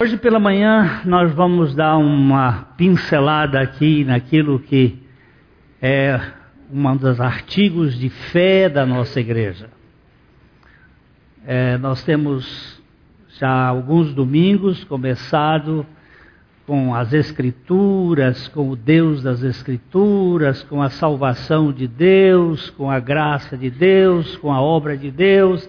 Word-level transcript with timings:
Hoje 0.00 0.16
pela 0.16 0.38
manhã 0.38 1.00
nós 1.04 1.34
vamos 1.34 1.74
dar 1.74 1.96
uma 1.96 2.68
pincelada 2.76 3.60
aqui 3.60 4.04
naquilo 4.04 4.60
que 4.60 4.96
é 5.82 6.20
um 6.72 6.96
dos 6.96 7.20
artigos 7.20 7.98
de 7.98 8.08
fé 8.08 8.68
da 8.68 8.86
nossa 8.86 9.18
igreja. 9.18 9.68
É, 11.44 11.76
nós 11.78 12.04
temos 12.04 12.80
já 13.40 13.66
alguns 13.66 14.14
domingos 14.14 14.84
começado 14.84 15.84
com 16.64 16.94
as 16.94 17.12
Escrituras, 17.12 18.46
com 18.46 18.70
o 18.70 18.76
Deus 18.76 19.20
das 19.20 19.42
Escrituras, 19.42 20.62
com 20.62 20.80
a 20.80 20.90
salvação 20.90 21.72
de 21.72 21.88
Deus, 21.88 22.70
com 22.70 22.88
a 22.88 23.00
graça 23.00 23.56
de 23.56 23.68
Deus, 23.68 24.36
com 24.36 24.52
a 24.52 24.60
obra 24.60 24.96
de 24.96 25.10
Deus, 25.10 25.68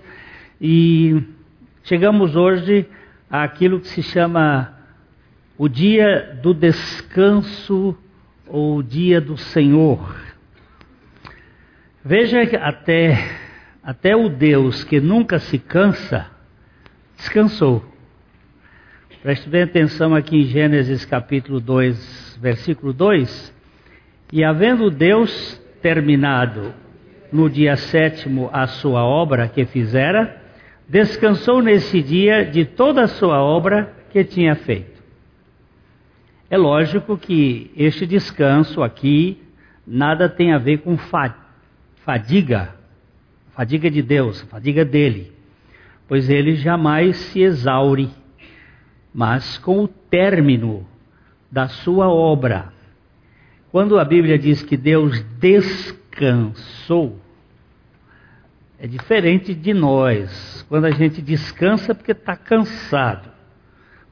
e 0.61 1.19
chegamos 1.81 2.35
hoje 2.35 2.85
àquilo 3.29 3.79
que 3.79 3.87
se 3.87 4.01
chama 4.01 4.73
o 5.57 5.67
dia 5.67 6.39
do 6.41 6.53
descanso 6.53 7.97
ou 8.47 8.77
o 8.77 8.83
dia 8.83 9.21
do 9.21 9.37
Senhor. 9.37 10.15
Veja 12.03 12.45
que 12.45 12.55
até, 12.55 13.17
até 13.83 14.15
o 14.15 14.29
Deus 14.29 14.83
que 14.83 14.99
nunca 14.99 15.37
se 15.37 15.59
cansa, 15.59 16.27
descansou. 17.17 17.83
Preste 19.21 19.49
bem 19.49 19.63
atenção 19.63 20.15
aqui 20.15 20.37
em 20.37 20.45
Gênesis 20.45 21.03
capítulo 21.03 21.59
2, 21.59 22.39
versículo 22.41 22.93
2. 22.93 23.53
E 24.31 24.45
havendo 24.45 24.89
Deus 24.89 25.61
terminado 25.81 26.73
no 27.31 27.49
dia 27.49 27.75
sétimo 27.75 28.49
a 28.53 28.65
sua 28.65 29.03
obra 29.03 29.49
que 29.49 29.65
fizera, 29.65 30.41
descansou 30.89 31.61
nesse 31.61 32.01
dia 32.01 32.43
de 32.43 32.65
toda 32.65 33.03
a 33.03 33.07
sua 33.07 33.41
obra 33.41 33.93
que 34.11 34.23
tinha 34.23 34.55
feito. 34.55 34.99
É 36.49 36.57
lógico 36.57 37.17
que 37.17 37.71
este 37.77 38.05
descanso 38.05 38.83
aqui 38.83 39.41
nada 39.85 40.27
tem 40.27 40.51
a 40.51 40.57
ver 40.57 40.79
com 40.79 40.97
fadiga, 42.03 42.75
fadiga 43.51 43.89
de 43.89 44.01
Deus, 44.01 44.41
fadiga 44.41 44.83
dele, 44.83 45.31
pois 46.07 46.29
ele 46.29 46.55
jamais 46.55 47.15
se 47.15 47.41
exaure 47.41 48.09
mas 49.13 49.57
com 49.57 49.83
o 49.83 49.87
término 49.87 50.85
da 51.51 51.67
sua 51.67 52.07
obra. 52.07 52.71
Quando 53.71 53.99
a 53.99 54.05
Bíblia 54.05 54.37
diz 54.37 54.61
que 54.63 54.77
Deus 54.77 55.21
descansou, 55.39 57.19
é 58.79 58.87
diferente 58.87 59.53
de 59.53 59.73
nós. 59.73 60.65
Quando 60.69 60.85
a 60.85 60.91
gente 60.91 61.21
descansa 61.21 61.93
porque 61.93 62.13
está 62.13 62.35
cansado. 62.35 63.29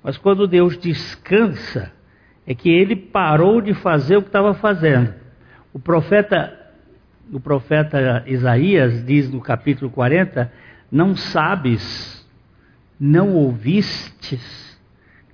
Mas 0.04 0.18
quando 0.18 0.48
Deus 0.48 0.78
descansa, 0.78 1.92
é 2.46 2.54
que 2.54 2.70
ele 2.70 2.96
parou 2.96 3.62
de 3.62 3.74
fazer 3.74 4.18
o 4.18 4.22
que 4.22 4.28
estava 4.28 4.54
fazendo. 4.54 5.14
O 5.74 5.80
profeta, 5.80 6.54
o 7.32 7.40
profeta 7.40 8.24
Isaías 8.28 9.06
diz 9.06 9.30
no 9.32 9.40
capítulo 9.40 9.90
40: 9.90 10.52
Não 10.92 11.16
sabes, 11.16 12.28
não 13.00 13.36
ouvistes 13.36 14.78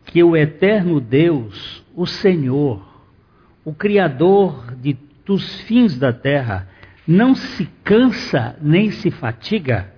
que 0.06 0.24
o 0.24 0.38
eterno 0.38 1.00
Deus, 1.00 1.84
o 1.96 2.06
Senhor, 2.06 2.86
o 3.66 3.74
Criador 3.74 4.76
de, 4.76 4.98
dos 5.26 5.62
fins 5.62 5.98
da 5.98 6.14
terra, 6.14 6.68
não 7.08 7.36
se 7.36 7.66
cansa 7.84 8.58
nem 8.62 8.92
se 8.92 9.12
fatiga, 9.12 9.92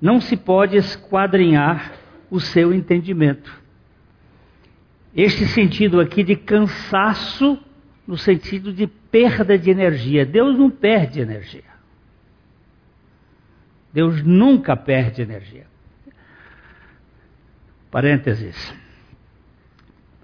não 0.00 0.20
se 0.20 0.36
pode 0.36 0.76
esquadrinhar 0.76 1.92
o 2.30 2.40
seu 2.40 2.72
entendimento. 2.72 3.60
Este 5.14 5.46
sentido 5.46 6.00
aqui 6.00 6.22
de 6.24 6.36
cansaço, 6.36 7.58
no 8.06 8.16
sentido 8.16 8.72
de 8.72 8.86
perda 8.86 9.58
de 9.58 9.70
energia. 9.70 10.24
Deus 10.24 10.58
não 10.58 10.70
perde 10.70 11.20
energia. 11.20 11.70
Deus 13.92 14.22
nunca 14.22 14.74
perde 14.74 15.20
energia. 15.20 15.66
Parênteses. 17.90 18.74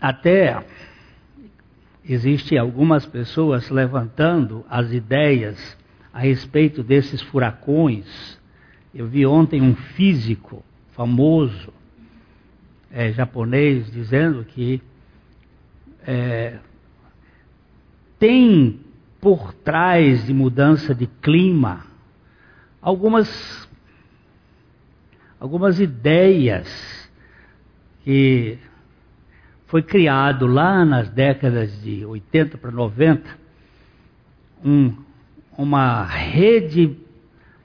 Até 0.01 0.65
existem 2.03 2.57
algumas 2.57 3.05
pessoas 3.05 3.69
levantando 3.69 4.65
as 4.71 4.91
ideias 4.91 5.78
a 6.19 6.21
respeito 6.21 6.83
desses 6.83 7.23
furacões. 7.23 8.37
Eu 8.93 9.07
vi 9.07 9.25
ontem 9.25 9.63
um 9.63 9.77
físico 9.77 10.65
famoso 10.91 11.73
é, 12.91 13.13
japonês 13.13 13.89
dizendo 13.89 14.45
que 14.45 14.83
é, 16.05 16.59
tem 18.19 18.81
por 19.21 19.53
trás 19.53 20.27
de 20.27 20.35
mudança 20.35 20.93
de 20.93 21.07
clima 21.07 21.87
algumas 22.83 23.69
algumas 25.39 25.79
ideias 25.79 27.09
que 28.03 28.59
foi 29.69 29.85
criado 29.85 30.49
lá 30.49 30.85
nas 30.85 31.09
décadas 31.11 31.81
de 31.81 32.05
80 32.05 32.59
para 32.59 32.73
90 32.73 33.39
um, 34.65 35.07
uma 35.59 36.05
rede 36.05 36.97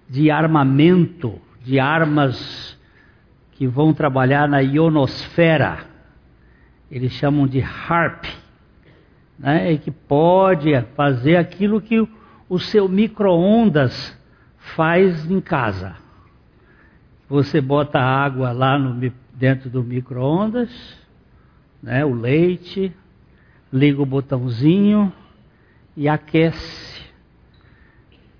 de 0.09 0.29
armamento, 0.29 1.39
de 1.63 1.79
armas 1.79 2.77
que 3.53 3.65
vão 3.65 3.93
trabalhar 3.93 4.49
na 4.49 4.59
ionosfera. 4.59 5.85
Eles 6.91 7.13
chamam 7.13 7.47
de 7.47 7.61
HARP, 7.61 8.25
né? 9.39 9.71
E 9.71 9.77
que 9.77 9.91
pode 9.91 10.69
fazer 10.95 11.37
aquilo 11.37 11.79
que 11.79 12.05
o, 12.49 12.59
seu 12.59 12.89
micro-ondas 12.89 14.19
faz 14.75 15.31
em 15.31 15.39
casa. 15.39 15.95
Você 17.29 17.61
bota 17.61 17.99
água 17.99 18.51
lá 18.51 18.77
no, 18.77 19.11
dentro 19.33 19.69
do 19.69 19.81
micro-ondas 19.81 21.01
né, 21.83 22.05
o 22.05 22.13
leite, 22.13 22.93
liga 23.71 24.01
o 24.01 24.05
botãozinho 24.05 25.11
e 25.97 26.07
aquece. 26.07 26.92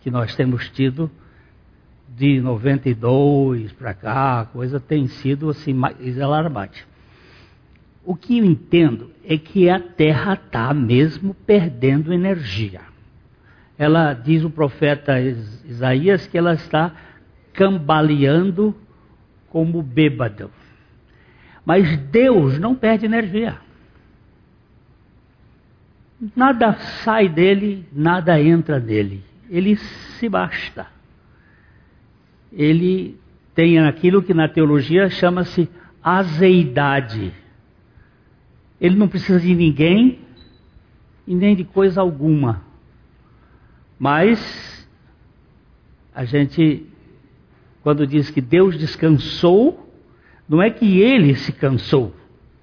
que 0.02 0.10
nós 0.10 0.36
temos 0.36 0.70
tido 0.70 1.10
de 2.10 2.42
92 2.42 3.72
para 3.74 3.94
cá, 3.94 4.42
a 4.42 4.46
coisa 4.46 4.80
tem 4.80 5.08
sido 5.08 5.50
assim 5.50 5.74
mais 5.74 6.20
alarmante. 6.20 6.86
O 8.04 8.16
que 8.16 8.40
eu 8.40 8.46
entendo 8.46 9.12
é 9.24 9.38
que 9.38 9.70
a 9.70 9.80
Terra 9.80 10.34
está 10.34 10.74
mesmo 10.74 11.34
perdendo 11.34 12.14
energia. 12.14 12.82
Ela 13.78 14.14
diz 14.14 14.44
o 14.44 14.50
profeta 14.50 15.20
Isaías 15.20 16.28
que 16.28 16.38
ela 16.38 16.54
está 16.54 16.94
cambaleando 17.54 18.76
como 19.50 19.82
bêbado. 19.82 20.50
Mas 21.66 21.98
Deus 21.98 22.58
não 22.60 22.76
perde 22.76 23.06
energia. 23.06 23.58
Nada 26.36 26.74
sai 27.04 27.28
dele, 27.28 27.86
nada 27.92 28.40
entra 28.40 28.80
nele. 28.80 29.24
Ele 29.50 29.76
se 29.76 30.30
basta 30.30 30.88
ele 32.52 33.18
tem 33.56 33.80
aquilo 33.80 34.22
que 34.22 34.34
na 34.34 34.48
teologia 34.48 35.10
chama-se 35.10 35.70
azeidade. 36.04 37.34
Ele 38.82 38.98
não 38.98 39.08
precisa 39.08 39.40
de 39.40 39.56
ninguém 39.56 40.20
e 41.26 41.36
nem 41.36 41.56
de 41.56 41.64
coisa 41.64 42.02
alguma. 42.02 42.64
Mas 44.00 44.90
a 46.14 46.26
gente, 46.26 46.86
quando 47.84 48.06
diz 48.08 48.30
que 48.32 48.42
Deus 48.42 48.78
descansou, 48.78 49.88
Não 50.52 50.62
é 50.62 50.70
que 50.70 51.00
ele 51.00 51.34
se 51.36 51.54
cansou, 51.54 52.14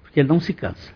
porque 0.03 0.19
ele 0.19 0.29
não 0.29 0.39
se 0.39 0.53
cansa. 0.53 0.93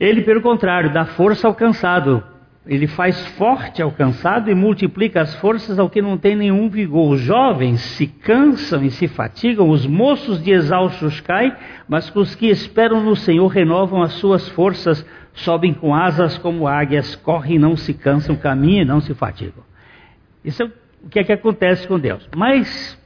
Ele, 0.00 0.22
pelo 0.22 0.42
contrário, 0.42 0.92
dá 0.92 1.06
força 1.06 1.46
ao 1.46 1.54
cansado. 1.54 2.24
Ele 2.68 2.86
faz 2.86 3.26
forte 3.28 3.80
ao 3.80 3.90
cansado 3.90 4.50
e 4.50 4.54
multiplica 4.54 5.22
as 5.22 5.34
forças 5.36 5.78
ao 5.78 5.88
que 5.88 6.02
não 6.02 6.18
tem 6.18 6.36
nenhum 6.36 6.68
vigor. 6.68 7.12
Os 7.14 7.20
jovens 7.20 7.80
se 7.80 8.06
cansam 8.06 8.84
e 8.84 8.90
se 8.90 9.08
fatigam, 9.08 9.70
os 9.70 9.86
moços 9.86 10.42
de 10.42 10.50
exaustos 10.50 11.18
caem, 11.22 11.54
mas 11.88 12.14
os 12.14 12.34
que 12.34 12.46
esperam 12.46 13.02
no 13.02 13.16
Senhor 13.16 13.46
renovam 13.46 14.02
as 14.02 14.12
suas 14.12 14.46
forças, 14.50 15.04
sobem 15.32 15.72
com 15.72 15.94
asas 15.94 16.36
como 16.36 16.68
águias, 16.68 17.16
correm 17.16 17.56
e 17.56 17.58
não 17.58 17.74
se 17.74 17.94
cansam, 17.94 18.36
caminham 18.36 18.82
e 18.82 18.84
não 18.84 19.00
se 19.00 19.14
fatigam. 19.14 19.64
Isso 20.44 20.62
é 20.62 20.66
o 21.02 21.08
que 21.08 21.20
é 21.20 21.24
que 21.24 21.32
acontece 21.32 21.88
com 21.88 21.98
Deus. 21.98 22.28
Mas 22.36 23.02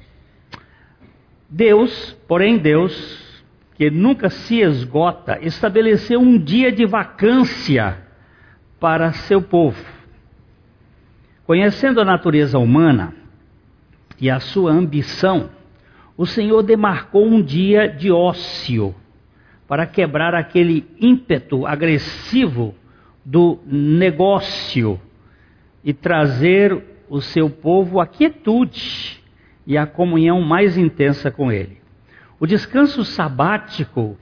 Deus, 1.49 2.19
porém 2.27 2.59
Deus, 2.59 3.45
que 3.77 3.89
nunca 3.91 4.29
se 4.29 4.61
esgota, 4.61 5.39
estabeleceu 5.41 6.19
um 6.19 6.37
dia 6.37 6.73
de 6.73 6.85
vacância 6.85 8.11
para 8.83 9.13
seu 9.13 9.41
povo. 9.41 9.81
Conhecendo 11.47 12.01
a 12.01 12.05
natureza 12.05 12.59
humana 12.59 13.15
e 14.21 14.29
a 14.29 14.41
sua 14.41 14.73
ambição, 14.73 15.51
o 16.17 16.27
Senhor 16.27 16.65
demarcou 16.65 17.25
um 17.25 17.41
dia 17.41 17.87
de 17.87 18.11
ócio 18.11 18.93
para 19.69 19.87
quebrar 19.87 20.35
aquele 20.35 20.85
ímpeto 21.01 21.65
agressivo 21.65 22.75
do 23.25 23.61
negócio 23.65 25.01
e 25.85 25.95
trazer 25.95 27.05
o 27.09 27.21
seu 27.21 27.49
povo 27.49 28.01
à 28.01 28.07
quietude 28.07 29.23
e 29.65 29.79
à 29.79 29.87
comunhão 29.87 30.41
mais 30.41 30.77
intensa 30.77 31.31
com 31.31 31.53
ele. 31.53 31.81
O 32.41 32.49
descanso 32.49 33.05
sabático 33.05 34.19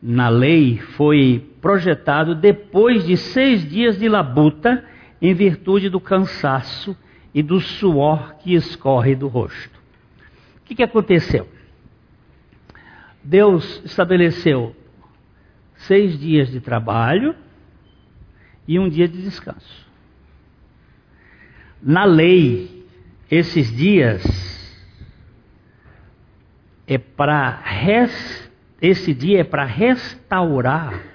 na 0.00 0.28
lei 0.28 0.78
foi 0.78 1.49
projetado 1.60 2.34
depois 2.34 3.04
de 3.04 3.16
seis 3.16 3.68
dias 3.68 3.98
de 3.98 4.08
labuta, 4.08 4.84
em 5.20 5.34
virtude 5.34 5.88
do 5.88 6.00
cansaço 6.00 6.96
e 7.34 7.42
do 7.42 7.60
suor 7.60 8.34
que 8.36 8.54
escorre 8.54 9.14
do 9.14 9.28
rosto. 9.28 9.78
O 10.58 10.64
que, 10.64 10.74
que 10.74 10.82
aconteceu? 10.82 11.48
Deus 13.22 13.82
estabeleceu 13.84 14.74
seis 15.74 16.18
dias 16.18 16.50
de 16.50 16.60
trabalho 16.60 17.34
e 18.66 18.78
um 18.78 18.88
dia 18.88 19.06
de 19.06 19.20
descanso. 19.22 19.86
Na 21.82 22.04
lei, 22.04 22.86
esses 23.30 23.74
dias 23.74 24.22
é 26.86 26.98
para 26.98 27.62
esse 28.80 29.14
dia 29.14 29.40
é 29.40 29.44
para 29.44 29.64
restaurar 29.64 31.09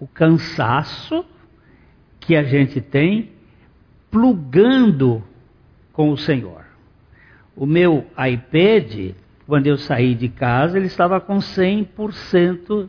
o 0.00 0.06
cansaço 0.06 1.24
que 2.20 2.36
a 2.36 2.42
gente 2.42 2.80
tem 2.80 3.30
plugando 4.10 5.22
com 5.92 6.10
o 6.10 6.16
Senhor. 6.16 6.64
O 7.56 7.66
meu 7.66 8.06
iPad, 8.12 9.14
quando 9.46 9.66
eu 9.66 9.76
saí 9.76 10.14
de 10.14 10.28
casa, 10.28 10.78
ele 10.78 10.86
estava 10.86 11.20
com 11.20 11.38
100% 11.38 12.88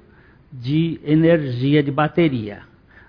de 0.52 1.00
energia 1.04 1.82
de 1.82 1.92
bateria. 1.92 2.62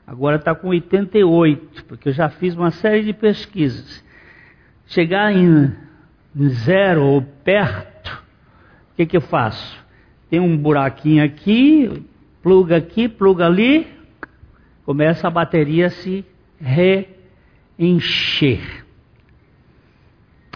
Agora 0.07 0.37
está 0.37 0.55
com 0.55 0.69
88, 0.69 1.85
porque 1.85 2.09
eu 2.09 2.13
já 2.13 2.29
fiz 2.29 2.55
uma 2.55 2.71
série 2.71 3.05
de 3.05 3.13
pesquisas. 3.13 4.05
Chegar 4.87 5.33
em 5.33 5.73
zero 6.65 7.05
ou 7.05 7.23
perto 7.23 7.91
que, 9.01 9.07
que 9.07 9.17
eu 9.17 9.21
faço? 9.23 9.79
Tem 10.29 10.39
um 10.39 10.57
buraquinho 10.57 11.25
aqui, 11.25 12.05
pluga 12.43 12.77
aqui, 12.77 13.09
pluga 13.09 13.47
ali, 13.47 13.87
começa 14.85 15.29
a 15.29 15.31
bateria 15.31 15.87
a 15.87 15.91
se 15.91 16.25
reencher. 17.79 18.85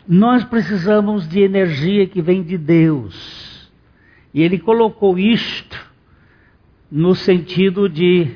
Nós 0.07 0.45
precisamos 0.45 1.27
de 1.27 1.41
energia 1.41 2.07
que 2.07 2.21
vem 2.21 2.43
de 2.43 2.59
Deus. 2.59 3.71
E 4.33 4.43
Ele 4.43 4.59
colocou 4.59 5.19
isto 5.19 5.93
no 6.91 7.15
sentido 7.15 7.89
de 7.89 8.31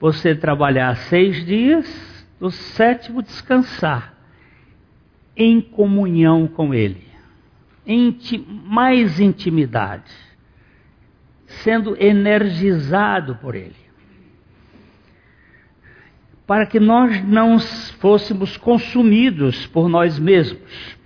você 0.00 0.34
trabalhar 0.34 0.96
seis 0.96 1.44
dias, 1.46 2.26
no 2.40 2.50
sétimo 2.50 3.22
descansar, 3.22 4.14
em 5.36 5.60
comunhão 5.60 6.46
com 6.48 6.74
Ele 6.74 7.06
mais 8.64 9.20
intimidade, 9.20 10.12
sendo 11.62 11.96
energizado 12.02 13.36
por 13.36 13.54
Ele. 13.54 13.74
Para 16.46 16.66
que 16.66 16.78
nós 16.78 17.24
não 17.26 17.58
fôssemos 17.58 18.56
consumidos 18.56 19.66
por 19.66 19.88
nós 19.88 20.18
mesmos. 20.18 20.96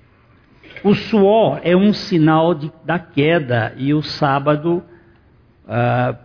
O 0.84 0.94
suor 0.94 1.60
é 1.62 1.74
um 1.76 1.92
sinal 1.92 2.54
de, 2.54 2.70
da 2.84 2.98
queda 2.98 3.74
e 3.76 3.94
o 3.94 4.02
sábado, 4.02 4.82
uh, 5.64 6.16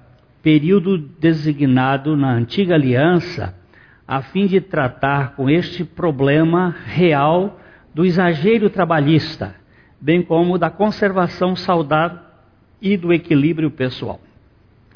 período 0.42 0.98
designado 0.98 2.16
na 2.16 2.32
antiga 2.32 2.76
aliança, 2.76 3.56
a 4.08 4.22
fim 4.22 4.48
de 4.48 4.62
tratar 4.62 5.36
com 5.36 5.50
este 5.50 5.84
problema 5.84 6.76
real 6.86 7.60
do 7.94 8.06
exagero 8.06 8.70
trabalhista 8.70 9.56
bem 10.06 10.22
como 10.22 10.60
da 10.60 10.70
conservação 10.70 11.56
saudável 11.56 12.20
e 12.82 12.98
do 12.98 13.14
equilíbrio 13.14 13.72
pessoal. 13.72 14.20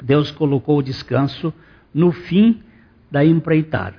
Deus 0.02 0.30
colocou 0.30 0.78
o 0.78 0.82
descanso 0.82 1.52
no 1.92 2.12
fim 2.12 2.62
da 3.10 3.24
empreitada. 3.24 3.96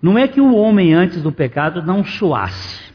Não 0.00 0.18
é 0.18 0.26
que 0.26 0.40
o 0.40 0.54
homem 0.54 0.94
antes 0.94 1.22
do 1.22 1.30
pecado 1.30 1.82
não 1.82 2.04
suasse. 2.04 2.92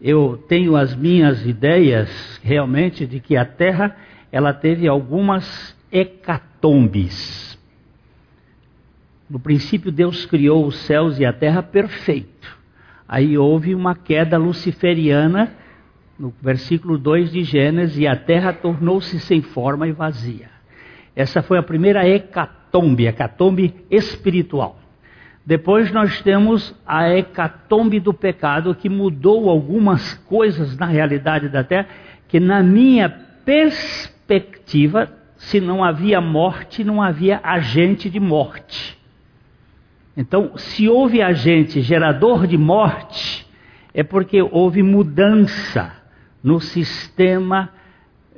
Eu 0.00 0.42
tenho 0.48 0.76
as 0.76 0.94
minhas 0.94 1.46
ideias 1.46 2.40
realmente 2.42 3.06
de 3.06 3.20
que 3.20 3.36
a 3.36 3.44
terra 3.44 3.96
ela 4.30 4.52
teve 4.52 4.86
algumas 4.86 5.74
hecatombes. 5.90 7.58
No 9.30 9.38
princípio 9.38 9.90
Deus 9.90 10.26
criou 10.26 10.66
os 10.66 10.76
céus 10.80 11.18
e 11.18 11.24
a 11.24 11.32
terra 11.32 11.62
perfeito. 11.62 12.58
Aí 13.08 13.38
houve 13.38 13.74
uma 13.74 13.94
queda 13.94 14.36
luciferiana 14.36 15.52
no 16.18 16.32
versículo 16.40 16.96
2 16.96 17.32
de 17.32 17.44
Gênesis, 17.44 17.98
e 17.98 18.06
a 18.06 18.16
terra 18.16 18.52
tornou-se 18.52 19.18
sem 19.20 19.42
forma 19.42 19.88
e 19.88 19.92
vazia. 19.92 20.48
Essa 21.14 21.42
foi 21.42 21.58
a 21.58 21.62
primeira 21.62 22.08
hecatombe, 22.08 23.06
hecatombe 23.06 23.74
espiritual. 23.90 24.78
Depois 25.46 25.92
nós 25.92 26.22
temos 26.22 26.74
a 26.86 27.08
hecatombe 27.08 28.00
do 28.00 28.14
pecado, 28.14 28.74
que 28.74 28.88
mudou 28.88 29.50
algumas 29.50 30.14
coisas 30.14 30.76
na 30.76 30.86
realidade 30.86 31.48
da 31.48 31.62
terra, 31.62 31.88
que 32.28 32.40
na 32.40 32.62
minha 32.62 33.08
perspectiva, 33.44 35.12
se 35.36 35.60
não 35.60 35.84
havia 35.84 36.20
morte, 36.20 36.82
não 36.82 37.02
havia 37.02 37.40
agente 37.42 38.08
de 38.08 38.18
morte. 38.18 38.98
Então, 40.16 40.56
se 40.56 40.88
houve 40.88 41.20
agente 41.20 41.82
gerador 41.82 42.46
de 42.46 42.56
morte, 42.56 43.46
é 43.92 44.02
porque 44.02 44.40
houve 44.40 44.82
mudança 44.82 46.03
no 46.44 46.60
sistema 46.60 47.70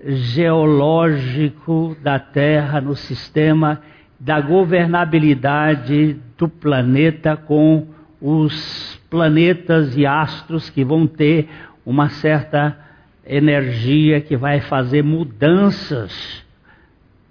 geológico 0.06 1.96
da 2.00 2.20
Terra, 2.20 2.80
no 2.80 2.94
sistema 2.94 3.82
da 4.18 4.40
governabilidade 4.40 6.16
do 6.38 6.48
planeta 6.48 7.36
com 7.36 7.88
os 8.20 8.96
planetas 9.10 9.96
e 9.96 10.06
astros 10.06 10.70
que 10.70 10.84
vão 10.84 11.04
ter 11.06 11.48
uma 11.84 12.08
certa 12.08 12.78
energia 13.26 14.20
que 14.20 14.36
vai 14.36 14.60
fazer 14.60 15.02
mudanças, 15.02 16.44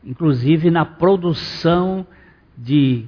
inclusive 0.04 0.70
na 0.70 0.84
produção 0.84 2.06
de 2.58 3.06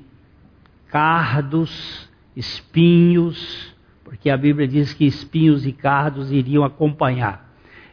cardos, 0.89 2.09
espinhos, 2.33 3.75
porque 4.05 4.29
a 4.29 4.37
Bíblia 4.37 4.67
diz 4.67 4.93
que 4.93 5.05
espinhos 5.05 5.65
e 5.65 5.73
cardos 5.73 6.31
iriam 6.31 6.63
acompanhar. 6.63 7.46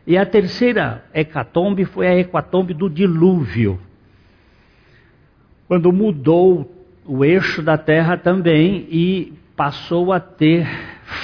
E 0.06 0.18
a 0.18 0.26
terceira 0.26 1.04
hecatombe 1.14 1.84
foi 1.84 2.06
a 2.06 2.14
hecatombe 2.14 2.75
do 2.75 2.90
dilúvio, 2.90 3.80
quando 5.66 5.90
mudou 5.92 6.70
o 7.06 7.25
eixo 7.25 7.62
da 7.62 7.78
terra 7.78 8.16
também 8.16 8.87
e 8.90 9.32
passou 9.56 10.12
a 10.12 10.20
ter 10.20 10.66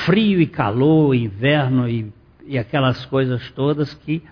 frio 0.04 0.40
e 0.40 0.46
calor, 0.46 1.14
inverno 1.14 1.88
e, 1.88 2.10
e 2.46 2.58
aquelas 2.58 3.04
coisas 3.04 3.50
todas 3.50 3.92
que 3.92 4.22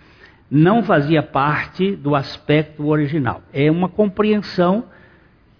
não 0.51 0.83
fazia 0.83 1.23
parte 1.23 1.95
do 1.95 2.15
aspecto 2.15 2.87
original. 2.87 3.43
É 3.53 3.71
uma 3.71 3.89
compreensão 3.89 4.85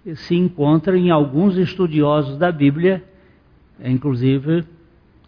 que 0.03 0.15
se 0.15 0.35
encontra 0.35 0.97
em 0.97 1.11
alguns 1.11 1.57
estudiosos 1.57 2.37
da 2.37 2.51
Bíblia, 2.51 3.03
inclusive 3.83 4.65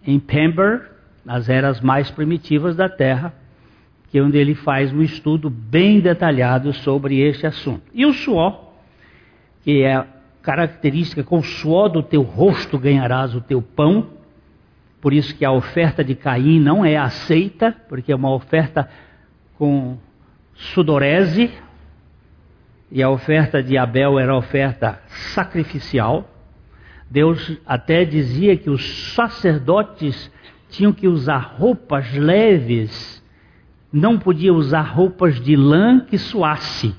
em 0.05 0.19
Pember, 0.19 0.89
nas 1.23 1.47
eras 1.47 1.79
mais 1.79 2.09
primitivas 2.09 2.75
da 2.75 2.89
Terra, 2.89 3.33
que 4.11 4.19
é 4.19 4.21
onde 4.21 4.37
ele 4.37 4.53
faz 4.53 4.91
um 4.91 5.01
estudo 5.01 5.49
bem 5.49 6.01
detalhado 6.01 6.73
sobre 6.73 7.21
este 7.21 7.47
assunto. 7.47 7.83
E 7.93 8.05
o 8.05 8.11
suor, 8.11 8.73
que 9.63 9.83
é 9.83 9.95
a 9.95 10.05
característica, 10.41 11.23
com 11.23 11.39
o 11.39 11.43
suor 11.43 11.87
do 11.87 12.03
teu 12.03 12.21
rosto 12.21 12.77
ganharás 12.77 13.33
o 13.33 13.39
teu 13.39 13.61
pão, 13.61 14.09
por 14.99 15.13
isso 15.13 15.33
que 15.33 15.45
a 15.45 15.51
oferta 15.51 16.03
de 16.03 16.13
Caim 16.13 16.59
não 16.59 16.83
é 16.83 16.97
aceita, 16.97 17.73
porque 17.87 18.11
é 18.11 18.15
uma 18.15 18.33
oferta 18.33 18.89
com 19.57 19.97
sudorese, 20.53 21.49
e 22.91 23.01
a 23.01 23.09
oferta 23.09 23.63
de 23.63 23.77
Abel 23.77 24.19
era 24.19 24.35
oferta 24.35 24.99
sacrificial. 25.33 26.29
Deus 27.09 27.57
até 27.65 28.03
dizia 28.03 28.57
que 28.57 28.69
os 28.69 29.13
sacerdotes 29.13 30.29
tinham 30.69 30.91
que 30.91 31.07
usar 31.07 31.55
roupas 31.57 32.13
leves, 32.13 33.20
não 33.91 34.17
podia 34.17 34.53
usar 34.53 34.81
roupas 34.81 35.39
de 35.39 35.55
lã 35.55 35.99
que 35.99 36.17
suasse, 36.17 36.95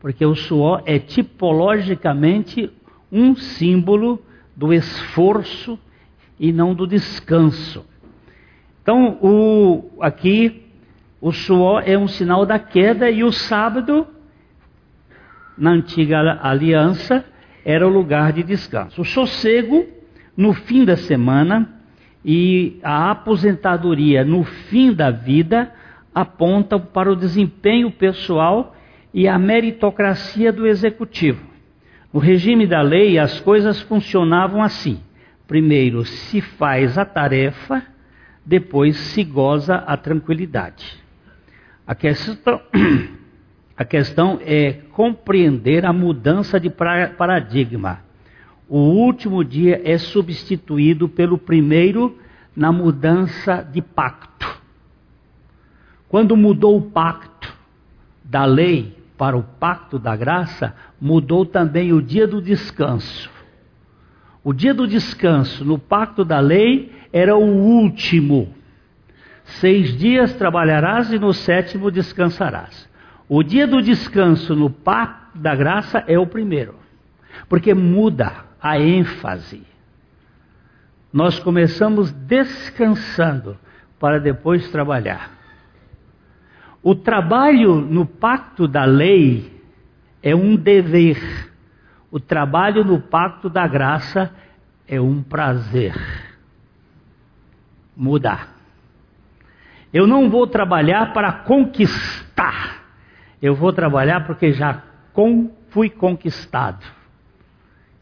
porque 0.00 0.24
o 0.24 0.34
suor 0.34 0.82
é 0.86 0.98
tipologicamente 0.98 2.70
um 3.10 3.36
símbolo 3.36 4.20
do 4.56 4.72
esforço 4.72 5.78
e 6.38 6.52
não 6.52 6.74
do 6.74 6.86
descanso. 6.86 7.84
Então, 8.82 9.18
o, 9.22 9.90
aqui, 10.00 10.66
o 11.20 11.30
suor 11.30 11.84
é 11.86 11.96
um 11.96 12.08
sinal 12.08 12.44
da 12.44 12.58
queda 12.58 13.08
e 13.10 13.22
o 13.22 13.30
sábado 13.30 14.06
na 15.56 15.70
antiga 15.70 16.40
aliança, 16.42 17.24
era 17.64 17.86
o 17.86 17.90
lugar 17.90 18.32
de 18.32 18.42
descanso. 18.42 19.00
O 19.00 19.04
sossego 19.04 19.86
no 20.36 20.52
fim 20.52 20.84
da 20.84 20.96
semana 20.96 21.68
e 22.24 22.78
a 22.82 23.10
aposentadoria 23.10 24.24
no 24.24 24.44
fim 24.44 24.92
da 24.92 25.10
vida 25.10 25.72
apontam 26.14 26.80
para 26.80 27.10
o 27.10 27.16
desempenho 27.16 27.90
pessoal 27.90 28.76
e 29.12 29.28
a 29.28 29.38
meritocracia 29.38 30.52
do 30.52 30.66
executivo. 30.66 31.44
No 32.12 32.20
regime 32.20 32.66
da 32.66 32.82
lei, 32.82 33.18
as 33.18 33.40
coisas 33.40 33.80
funcionavam 33.80 34.62
assim: 34.62 35.00
primeiro 35.46 36.04
se 36.04 36.40
faz 36.40 36.98
a 36.98 37.04
tarefa, 37.04 37.82
depois 38.44 38.96
se 38.96 39.24
goza 39.24 39.76
a 39.76 39.96
tranquilidade. 39.96 41.00
A 41.86 41.94
questão 41.94 42.60
A 43.82 43.84
questão 43.84 44.38
é 44.44 44.74
compreender 44.92 45.84
a 45.86 45.92
mudança 45.92 46.60
de 46.60 46.70
paradigma. 46.70 48.00
O 48.68 48.78
último 48.78 49.42
dia 49.42 49.80
é 49.84 49.98
substituído 49.98 51.08
pelo 51.08 51.38
primeiro 51.38 52.16
na 52.54 52.70
mudança 52.70 53.66
de 53.72 53.80
pacto. 53.82 54.61
Quando 56.12 56.36
mudou 56.36 56.76
o 56.76 56.90
pacto 56.90 57.56
da 58.22 58.44
lei 58.44 59.02
para 59.16 59.34
o 59.34 59.42
pacto 59.42 59.98
da 59.98 60.14
graça, 60.14 60.76
mudou 61.00 61.46
também 61.46 61.90
o 61.94 62.02
dia 62.02 62.26
do 62.26 62.42
descanso. 62.42 63.30
O 64.44 64.52
dia 64.52 64.74
do 64.74 64.86
descanso 64.86 65.64
no 65.64 65.78
pacto 65.78 66.22
da 66.22 66.38
lei 66.38 66.92
era 67.14 67.34
o 67.34 67.42
último. 67.42 68.54
Seis 69.42 69.96
dias 69.96 70.34
trabalharás 70.34 71.10
e 71.10 71.18
no 71.18 71.32
sétimo 71.32 71.90
descansarás. 71.90 72.86
O 73.26 73.42
dia 73.42 73.66
do 73.66 73.80
descanso 73.80 74.54
no 74.54 74.68
pacto 74.68 75.38
da 75.38 75.54
graça 75.54 76.04
é 76.06 76.18
o 76.18 76.26
primeiro, 76.26 76.74
porque 77.48 77.72
muda 77.72 78.34
a 78.60 78.78
ênfase. 78.78 79.62
Nós 81.10 81.38
começamos 81.38 82.12
descansando 82.12 83.56
para 83.98 84.20
depois 84.20 84.70
trabalhar. 84.70 85.40
O 86.82 86.94
trabalho 86.94 87.76
no 87.76 88.04
pacto 88.04 88.66
da 88.66 88.84
lei 88.84 89.62
é 90.22 90.34
um 90.34 90.56
dever. 90.56 91.50
O 92.10 92.18
trabalho 92.18 92.84
no 92.84 93.00
pacto 93.00 93.48
da 93.48 93.66
graça 93.66 94.34
é 94.86 95.00
um 95.00 95.22
prazer. 95.22 95.94
Mudar. 97.96 98.48
Eu 99.92 100.06
não 100.06 100.28
vou 100.28 100.46
trabalhar 100.46 101.12
para 101.12 101.30
conquistar 101.32 102.22
eu 103.42 103.56
vou 103.56 103.72
trabalhar 103.72 104.24
porque 104.24 104.52
já 104.52 104.80
fui 105.70 105.90
conquistado. 105.90 106.86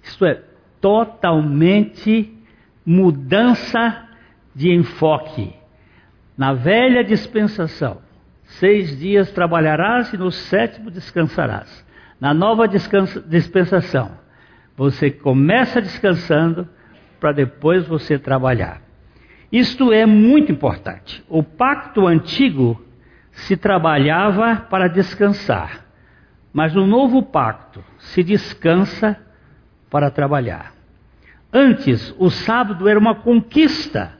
Isto 0.03 0.27
é 0.27 0.43
totalmente 0.81 2.37
mudança 2.85 4.07
de 4.55 4.71
enfoque. 4.71 5.55
Na 6.37 6.53
velha 6.53 7.03
dispensação, 7.03 8.03
seis 8.59 8.99
dias 8.99 9.31
trabalharás 9.31 10.13
e 10.13 10.17
no 10.17 10.31
sétimo 10.31 10.91
descansarás. 10.91 11.87
Na 12.21 12.35
nova 12.35 12.67
dispensação, 12.67 14.11
você 14.77 15.11
começa 15.11 15.81
descansando 15.81 16.69
para 17.19 17.33
depois 17.33 17.87
você 17.87 18.19
trabalhar. 18.19 18.83
Isto 19.53 19.93
é 19.93 20.07
muito 20.07 20.53
importante. 20.53 21.25
O 21.29 21.43
pacto 21.43 22.07
antigo 22.07 22.83
se 23.33 23.57
trabalhava 23.57 24.57
para 24.57 24.89
descansar, 24.89 25.87
mas 26.53 26.75
no 26.75 26.87
novo 26.87 27.23
pacto 27.23 27.83
se 27.99 28.23
descansa 28.23 29.19
para 29.89 30.11
trabalhar. 30.11 30.73
Antes, 31.53 32.15
o 32.19 32.31
sábado 32.31 32.89
era 32.89 32.99
uma 32.99 33.15
conquista 33.15 34.13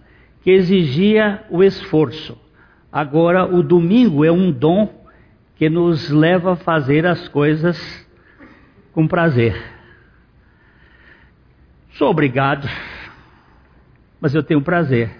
que 0.43 0.51
exigia 0.51 1.45
o 1.51 1.63
esforço. 1.63 2.37
Agora, 2.93 3.45
o 3.45 3.63
domingo 3.63 4.25
é 4.25 4.33
um 4.33 4.51
dom 4.51 5.07
que 5.57 5.69
nos 5.69 6.11
leva 6.11 6.55
a 6.55 6.57
fazer 6.57 7.07
as 7.07 7.29
coisas 7.29 7.79
com 8.93 9.07
prazer. 9.07 9.57
Sou 11.93 12.09
obrigado, 12.09 12.69
mas 14.21 14.35
eu 14.35 14.43
tenho 14.43 14.63
prazer, 14.63 15.11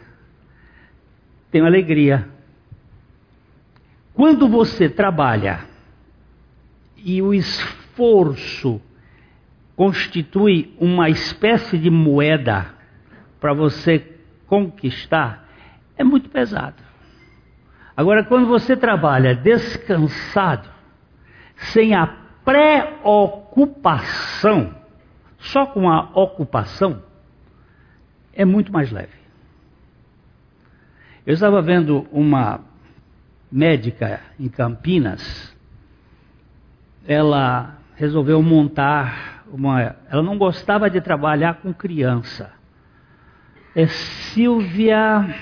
tenho 1.51 1.67
alegria 1.67 2.29
quando 4.21 4.49
você 4.49 4.87
trabalha 4.87 5.61
e 6.97 7.23
o 7.23 7.33
esforço 7.33 8.79
constitui 9.75 10.77
uma 10.79 11.09
espécie 11.09 11.79
de 11.79 11.89
moeda 11.89 12.75
para 13.41 13.55
você 13.55 14.19
conquistar, 14.47 15.49
é 15.97 16.05
muito 16.05 16.29
pesado. 16.29 16.90
Agora, 18.01 18.25
quando 18.25 18.47
você 18.47 18.75
trabalha 18.75 19.35
descansado, 19.35 20.67
sem 21.55 21.95
a 21.95 22.07
preocupação, 22.43 24.75
só 25.37 25.67
com 25.67 25.87
a 25.87 26.09
ocupação, 26.15 27.03
é 28.33 28.43
muito 28.43 28.73
mais 28.73 28.91
leve. 28.91 29.13
Eu 31.27 31.35
estava 31.35 31.61
vendo 31.61 32.09
uma 32.11 32.61
médica 33.53 34.23
em 34.39 34.49
Campinas, 34.49 35.55
ela 37.07 37.77
resolveu 37.97 38.43
montar 38.43 39.45
uma. 39.53 39.95
Ela 40.09 40.23
não 40.23 40.39
gostava 40.39 40.89
de 40.89 41.03
trabalhar 41.03 41.61
com 41.61 41.75
criança. 41.75 42.51
É 43.77 43.87
Silvia, 43.87 45.37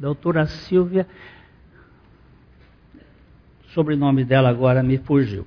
doutora 0.00 0.46
Silvia, 0.46 1.06
sobrenome 3.74 4.24
dela 4.24 4.48
agora 4.48 4.82
me 4.82 4.98
fugiu. 4.98 5.46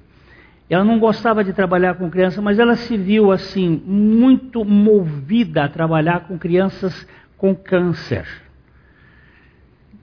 Ela 0.70 0.84
não 0.84 0.98
gostava 0.98 1.44
de 1.44 1.54
trabalhar 1.54 1.96
com 1.96 2.10
criança, 2.10 2.42
mas 2.42 2.58
ela 2.58 2.76
se 2.76 2.98
viu 2.98 3.32
assim 3.32 3.82
muito 3.86 4.66
movida 4.66 5.66
a 5.66 5.70
trabalhar 5.70 6.22
com 6.22 6.38
crianças 6.38 7.08
com 7.38 7.54
câncer. 7.54 8.26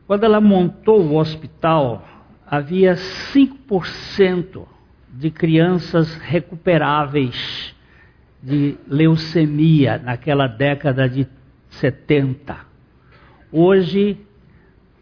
Quando 0.06 0.24
ela 0.24 0.40
montou 0.40 1.00
o 1.00 1.16
hospital, 1.16 2.06
havia 2.46 2.94
5% 2.94 4.66
de 5.08 5.30
crianças 5.30 6.14
recuperáveis 6.16 7.74
de 8.42 8.76
leucemia 8.86 9.98
naquela 9.98 10.46
década 10.46 11.08
de 11.08 11.26
70. 11.70 12.56
Hoje 13.52 14.18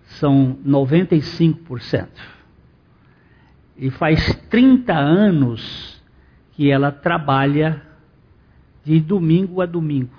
são 0.05 0.59
95%. 0.67 2.38
E 3.79 3.91
faz 3.91 4.35
30 4.51 4.93
anos 4.93 6.03
que 6.53 6.71
ela 6.71 6.91
trabalha 6.91 7.81
de 8.85 8.99
domingo 9.01 9.61
a 9.61 9.67
domingo, 9.67 10.11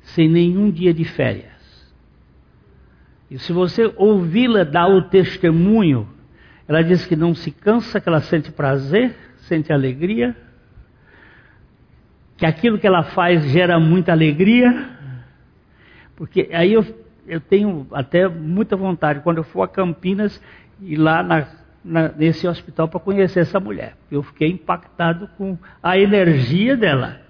sem 0.00 0.28
nenhum 0.28 0.70
dia 0.70 0.94
de 0.94 1.04
férias. 1.04 1.58
E 3.30 3.38
se 3.38 3.52
você 3.52 3.92
ouvi-la 3.96 4.64
dar 4.64 4.88
o 4.88 5.02
testemunho, 5.02 6.08
ela 6.66 6.82
diz 6.82 7.04
que 7.04 7.14
não 7.14 7.34
se 7.34 7.50
cansa, 7.50 8.00
que 8.00 8.08
ela 8.08 8.20
sente 8.20 8.50
prazer, 8.50 9.14
sente 9.40 9.70
alegria, 9.70 10.34
que 12.38 12.46
aquilo 12.46 12.78
que 12.78 12.86
ela 12.86 13.02
faz 13.02 13.44
gera 13.50 13.78
muita 13.78 14.12
alegria, 14.12 14.96
porque 16.16 16.48
aí 16.52 16.72
eu, 16.72 16.86
eu 17.26 17.40
tenho 17.40 17.86
até 17.92 18.26
muita 18.28 18.76
vontade, 18.76 19.20
quando 19.20 19.38
eu 19.38 19.44
for 19.44 19.62
a 19.62 19.68
Campinas, 19.68 20.40
ir 20.80 20.96
lá 20.96 21.22
na, 21.22 21.46
na, 21.88 22.08
nesse 22.08 22.46
hospital 22.46 22.86
para 22.86 23.00
conhecer 23.00 23.40
essa 23.40 23.58
mulher. 23.58 23.96
Eu 24.10 24.22
fiquei 24.22 24.48
impactado 24.48 25.28
com 25.38 25.56
a 25.82 25.98
energia 25.98 26.76
dela. 26.76 27.20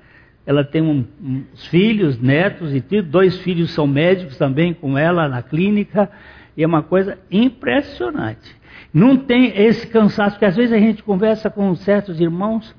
Ela 0.44 0.64
tem 0.64 0.82
um, 0.82 1.04
uns 1.22 1.66
filhos, 1.66 2.18
netos 2.18 2.74
e 2.74 2.80
tudo. 2.80 3.02
Dois 3.02 3.38
filhos 3.38 3.70
são 3.70 3.86
médicos 3.86 4.36
também 4.36 4.74
com 4.74 4.98
ela 4.98 5.28
na 5.28 5.42
clínica. 5.42 6.10
E 6.56 6.62
é 6.64 6.66
uma 6.66 6.82
coisa 6.82 7.18
impressionante. 7.30 8.56
Não 8.92 9.16
tem 9.16 9.52
esse 9.56 9.86
cansaço, 9.86 10.32
porque 10.32 10.46
às 10.46 10.56
vezes 10.56 10.72
a 10.72 10.78
gente 10.78 11.02
conversa 11.02 11.50
com 11.50 11.74
certos 11.74 12.20
irmãos, 12.20 12.74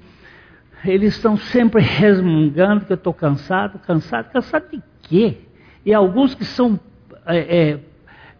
eles 0.83 1.15
estão 1.15 1.37
sempre 1.37 1.81
resmungando 1.81 2.85
que 2.85 2.91
eu 2.91 2.95
estou 2.95 3.13
cansado, 3.13 3.79
cansado, 3.79 4.31
cansado 4.31 4.69
de 4.71 4.81
quê? 5.03 5.37
E 5.85 5.93
alguns 5.93 6.33
que 6.33 6.45
são 6.45 6.79
é, 7.25 7.37
é, 7.37 7.79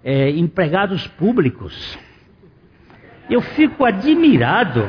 é, 0.03 0.29
empregados 0.31 1.08
públicos. 1.08 1.98
Eu 3.29 3.41
fico 3.41 3.86
admirado. 3.86 4.88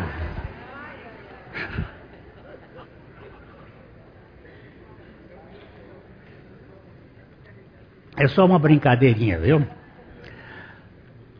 É 8.17 8.29
só 8.29 8.45
uma 8.45 8.59
brincadeirinha, 8.59 9.39
viu? 9.39 9.67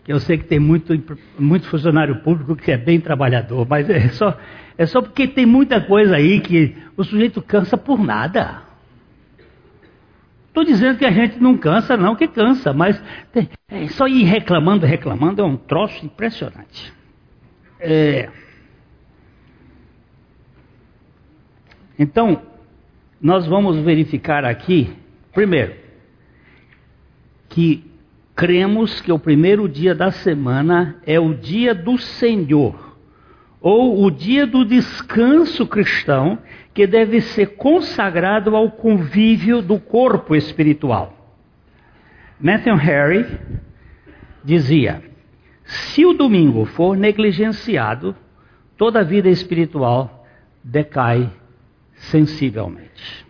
Eu 0.07 0.19
sei 0.19 0.39
que 0.39 0.45
tem 0.45 0.59
muito, 0.59 0.93
muito 1.39 1.69
funcionário 1.69 2.17
público 2.17 2.57
que 2.57 2.73
é 2.73 2.77
bem 2.77 3.01
trabalhador, 3.01 3.67
mas 3.69 3.89
é 3.89 4.09
só, 4.09 4.37
é 4.77 4.87
só 4.87 5.01
porque 5.01 5.29
tem 5.29 5.47
muita 5.47 5.81
coisa 5.81 6.17
aí 6.17 6.41
que 6.41 6.77
o 6.97 7.05
sujeito 7.05 7.41
cansa 7.41 7.77
por 7.77 8.03
nada. 8.03 8.63
Estou 10.49 10.65
dizendo 10.65 10.99
que 10.99 11.05
a 11.05 11.13
gente 11.13 11.39
não 11.39 11.57
cansa, 11.57 11.97
não, 11.97 12.17
que 12.17 12.27
cansa, 12.27 12.73
mas 12.73 13.01
tem, 13.33 13.49
é 13.71 13.87
só 13.89 14.09
ir 14.09 14.25
reclamando, 14.25 14.85
reclamando 14.85 15.41
é 15.41 15.45
um 15.45 15.57
troço 15.57 16.05
impressionante. 16.05 16.93
É... 17.79 18.29
Então, 21.99 22.43
nós 23.21 23.47
vamos 23.47 23.79
verificar 23.79 24.45
aqui, 24.45 24.93
primeiro, 25.33 25.75
que 27.49 27.85
cremos 28.35 29.01
que 29.01 29.13
o 29.13 29.19
primeiro 29.19 29.69
dia 29.69 29.95
da 29.95 30.11
semana 30.11 30.97
é 31.07 31.21
o 31.21 31.35
dia 31.35 31.75
do 31.75 31.99
Senhor, 31.99 32.97
ou 33.61 34.03
o 34.03 34.11
dia 34.11 34.47
do 34.47 34.65
descanso 34.65 35.67
cristão, 35.67 36.39
que 36.73 36.87
deve 36.87 37.21
ser 37.21 37.57
consagrado 37.57 38.57
ao 38.57 38.71
convívio 38.71 39.61
do 39.61 39.79
corpo 39.79 40.35
espiritual. 40.35 41.20
Matthew 42.41 42.77
Harry 42.77 43.27
dizia: 44.43 45.03
se 45.65 46.07
o 46.07 46.15
domingo 46.15 46.65
for 46.65 46.97
negligenciado, 46.97 48.17
toda 48.79 49.01
a 49.01 49.05
vida 49.05 49.29
espiritual 49.29 50.27
decai 50.65 51.31
sensivelmente. 51.95 53.27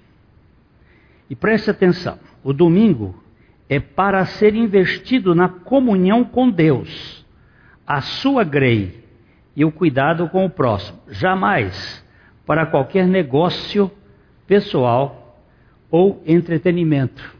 E 1.28 1.34
preste 1.34 1.70
atenção: 1.70 2.18
o 2.44 2.52
domingo 2.52 3.20
é 3.68 3.80
para 3.80 4.24
ser 4.24 4.54
investido 4.54 5.34
na 5.34 5.48
comunhão 5.48 6.24
com 6.24 6.48
Deus, 6.48 7.26
a 7.84 8.00
sua 8.00 8.44
grei 8.44 9.04
e 9.56 9.64
o 9.64 9.72
cuidado 9.72 10.28
com 10.28 10.44
o 10.44 10.50
próximo. 10.50 11.00
Jamais 11.08 12.04
para 12.46 12.64
qualquer 12.64 13.06
negócio 13.06 13.90
pessoal 14.46 15.36
ou 15.90 16.22
entretenimento. 16.24 17.39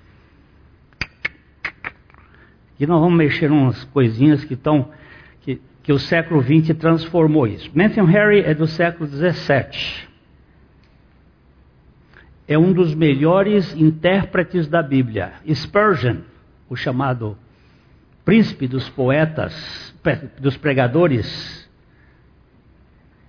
Aqui 2.80 2.87
nós 2.87 2.99
vamos 2.99 3.18
mexer 3.18 3.52
umas 3.52 3.84
coisinhas 3.84 4.42
que 4.42 4.54
estão 4.54 4.88
que, 5.42 5.60
que 5.82 5.92
o 5.92 5.99
século 5.99 6.42
XX 6.42 6.75
transformou 6.78 7.46
isso. 7.46 7.70
Matthew 7.75 8.06
Harry 8.06 8.40
é 8.40 8.54
do 8.54 8.66
século 8.66 9.06
XVII 9.06 10.08
é 12.49 12.58
um 12.58 12.73
dos 12.73 12.95
melhores 12.95 13.76
intérpretes 13.76 14.66
da 14.66 14.82
Bíblia. 14.82 15.34
Spurgeon, 15.52 16.21
o 16.71 16.75
chamado 16.75 17.36
príncipe 18.25 18.66
dos 18.66 18.88
poetas, 18.88 19.95
dos 20.40 20.56
pregadores, 20.56 21.69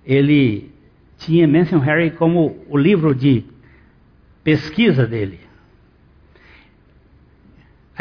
ele 0.02 0.72
tinha 1.18 1.46
Matthew 1.46 1.78
Harry 1.80 2.10
como 2.12 2.64
o 2.70 2.78
livro 2.78 3.14
de 3.14 3.44
pesquisa 4.42 5.06
dele. 5.06 5.51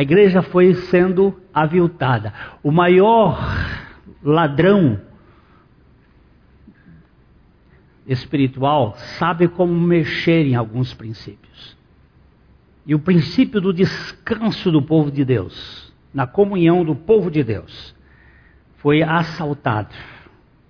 A 0.02 0.04
igreja 0.04 0.42
foi 0.42 0.74
sendo 0.74 1.40
aviltada. 1.54 2.34
O 2.64 2.72
maior 2.72 3.40
ladrão 4.24 5.00
espiritual 8.08 8.96
sabe 9.20 9.48
como 9.48 9.72
mexer 9.72 10.48
em 10.48 10.56
alguns 10.56 10.92
princípios. 10.92 11.78
E 12.84 12.96
o 12.96 13.00
princípio 13.00 13.62
do 13.62 13.72
descanso 13.72 14.72
do 14.72 14.82
povo 14.82 15.12
de 15.12 15.24
Deus, 15.24 15.94
na 16.12 16.26
comunhão 16.26 16.84
do 16.84 16.96
povo 16.96 17.30
de 17.30 17.44
Deus, 17.44 17.96
foi 18.78 19.04
assaltado 19.04 19.94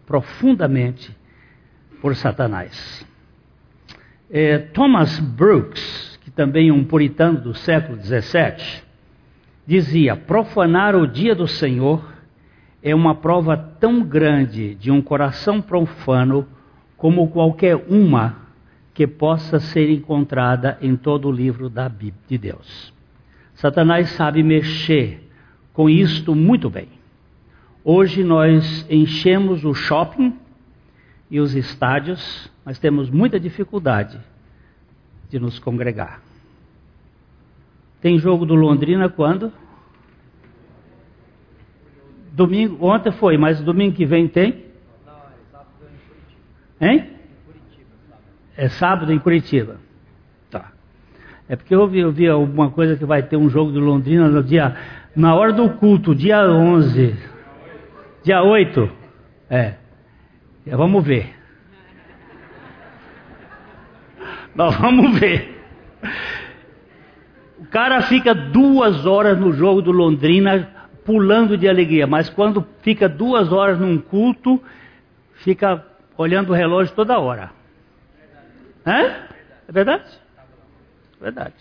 profundamente 0.05 1.15
por 2.01 2.17
Satanás. 2.17 3.07
É, 4.29 4.57
Thomas 4.57 5.21
Brooks, 5.21 6.19
que 6.21 6.29
também 6.29 6.67
é 6.67 6.73
um 6.73 6.83
puritano 6.83 7.39
do 7.39 7.55
século 7.55 7.97
XVII, 7.97 8.90
dizia: 9.65 10.15
profanar 10.15 10.95
o 10.95 11.07
dia 11.07 11.35
do 11.35 11.47
Senhor 11.47 12.03
é 12.81 12.95
uma 12.95 13.15
prova 13.15 13.55
tão 13.55 14.03
grande 14.03 14.75
de 14.75 14.91
um 14.91 15.01
coração 15.01 15.61
profano 15.61 16.47
como 16.97 17.27
qualquer 17.29 17.75
uma 17.87 18.37
que 18.93 19.07
possa 19.07 19.59
ser 19.59 19.89
encontrada 19.89 20.77
em 20.81 20.95
todo 20.95 21.27
o 21.27 21.31
livro 21.31 21.69
da 21.69 21.87
Bíblia 21.87 22.21
de 22.27 22.37
Deus. 22.37 22.93
Satanás 23.55 24.09
sabe 24.09 24.43
mexer 24.43 25.27
com 25.73 25.89
isto 25.89 26.35
muito 26.35 26.69
bem. 26.69 26.87
Hoje 27.83 28.23
nós 28.23 28.85
enchemos 28.89 29.63
o 29.63 29.73
shopping 29.73 30.37
e 31.29 31.39
os 31.39 31.55
estádios, 31.55 32.51
mas 32.65 32.77
temos 32.77 33.09
muita 33.09 33.39
dificuldade 33.39 34.19
de 35.29 35.39
nos 35.39 35.57
congregar. 35.57 36.21
Tem 38.01 38.17
jogo 38.17 38.45
do 38.45 38.55
Londrina 38.55 39.09
quando? 39.09 39.53
Domingo, 42.31 42.85
ontem 42.85 43.11
foi, 43.11 43.37
mas 43.37 43.61
domingo 43.61 43.95
que 43.95 44.05
vem 44.05 44.27
tem? 44.27 44.65
Hein? 46.79 47.11
É 48.57 48.69
sábado 48.69 49.13
em 49.13 49.19
Curitiba. 49.19 49.77
Tá. 50.49 50.71
É 51.47 51.55
porque 51.55 51.75
eu 51.75 51.87
vi, 51.87 51.99
eu 51.99 52.11
vi 52.11 52.27
alguma 52.27 52.71
coisa 52.71 52.95
que 52.95 53.05
vai 53.05 53.21
ter 53.21 53.37
um 53.37 53.49
jogo 53.49 53.71
do 53.71 53.79
Londrina 53.79 54.27
no 54.27 54.43
dia, 54.43 54.75
na 55.15 55.35
hora 55.35 55.53
do 55.53 55.69
culto, 55.71 56.15
dia 56.15 56.41
11. 56.41 57.15
Dia 58.23 58.41
8. 58.41 58.89
É. 59.49 59.75
Vamos 60.65 61.05
ver. 61.05 61.35
Nós 64.55 64.75
vamos 64.77 65.19
ver. 65.19 65.61
O 67.61 67.65
cara 67.67 68.01
fica 68.01 68.33
duas 68.33 69.05
horas 69.05 69.37
no 69.37 69.53
jogo 69.53 69.83
do 69.83 69.91
Londrina 69.91 70.67
pulando 71.05 71.55
de 71.55 71.69
alegria, 71.69 72.07
mas 72.07 72.27
quando 72.27 72.67
fica 72.81 73.07
duas 73.07 73.51
horas 73.51 73.79
num 73.79 73.99
culto, 73.99 74.59
fica 75.35 75.85
olhando 76.17 76.49
o 76.49 76.55
relógio 76.55 76.95
toda 76.95 77.19
hora. 77.19 77.51
Hã? 78.83 79.27
É 79.67 79.71
verdade? 79.71 80.09
Verdade. 81.21 81.53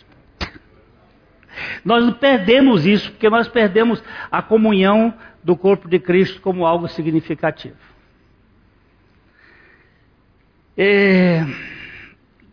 Nós 1.85 2.11
perdemos 2.17 2.87
isso 2.87 3.11
porque 3.11 3.29
nós 3.29 3.47
perdemos 3.47 4.03
a 4.31 4.41
comunhão 4.41 5.13
do 5.45 5.55
corpo 5.55 5.87
de 5.87 5.99
Cristo 5.99 6.41
como 6.41 6.65
algo 6.65 6.89
significativo. 6.89 7.77
É... 10.79 11.45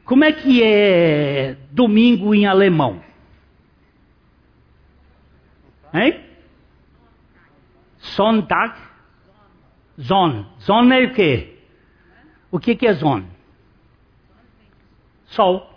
Como 0.04 0.26
é 0.26 0.34
que 0.34 0.62
é 0.62 1.56
domingo 1.72 2.36
em 2.36 2.46
alemão? 2.46 3.07
Hein? 5.94 6.24
Sonntag? 8.00 8.76
Zon. 10.00 10.46
Zon 10.62 10.92
é 10.92 11.06
o 11.06 11.14
quê? 11.14 11.58
O 12.52 12.60
que, 12.60 12.76
que 12.76 12.88
é 12.88 12.94
zone? 12.94 13.28
Sol. 15.26 15.74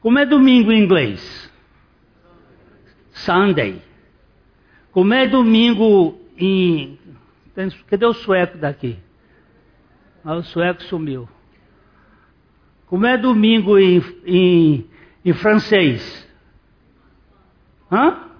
Como 0.00 0.18
é 0.18 0.26
domingo 0.26 0.70
em 0.70 0.82
inglês? 0.82 1.50
Sunday. 3.12 3.82
Como 4.92 5.12
é 5.14 5.26
domingo 5.26 6.20
em. 6.36 6.98
Cadê 7.86 8.04
o 8.04 8.12
sueco 8.12 8.58
daqui? 8.58 8.98
Ah, 10.24 10.36
o 10.36 10.42
sueco 10.42 10.82
sumiu. 10.82 11.28
Como 12.86 13.06
é 13.06 13.16
domingo 13.16 13.78
em, 13.78 14.02
em, 14.24 14.90
em 15.24 15.32
francês? 15.32 16.28
Hã? 17.90 18.33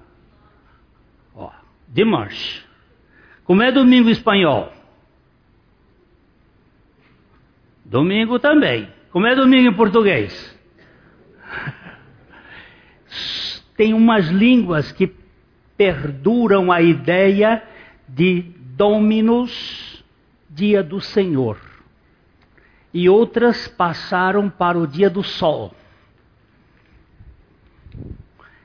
Ó, 1.95 1.95
dimanche. 1.95 2.63
Como 3.45 3.63
é 3.63 3.71
domingo 3.71 4.11
espanhol? 4.11 4.73
Domingo 7.85 8.39
também. 8.39 8.89
Como 9.11 9.27
é 9.27 9.37
domingo 9.37 9.69
em 9.69 9.75
português? 9.75 10.59
Tem 13.77 13.95
umas 13.95 14.29
línguas 14.29 14.91
que 14.91 15.13
perduram 15.77 16.73
a 16.73 16.83
ideia 16.83 17.63
de 18.09 18.43
Dominus, 18.77 20.05
dia 20.51 20.83
do 20.83 21.01
Senhor. 21.01 21.59
E 22.93 23.09
outras 23.09 23.69
passaram 23.69 24.49
para 24.49 24.79
o 24.79 24.87
dia 24.87 25.11
do 25.11 25.23
sol. 25.23 25.75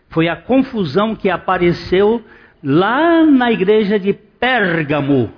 Foi 0.09 0.27
a 0.27 0.35
confusão 0.35 1.15
que 1.15 1.29
apareceu 1.29 2.23
lá 2.63 3.25
na 3.25 3.51
igreja 3.51 3.99
de 3.99 4.13
Pérgamo, 4.13 5.31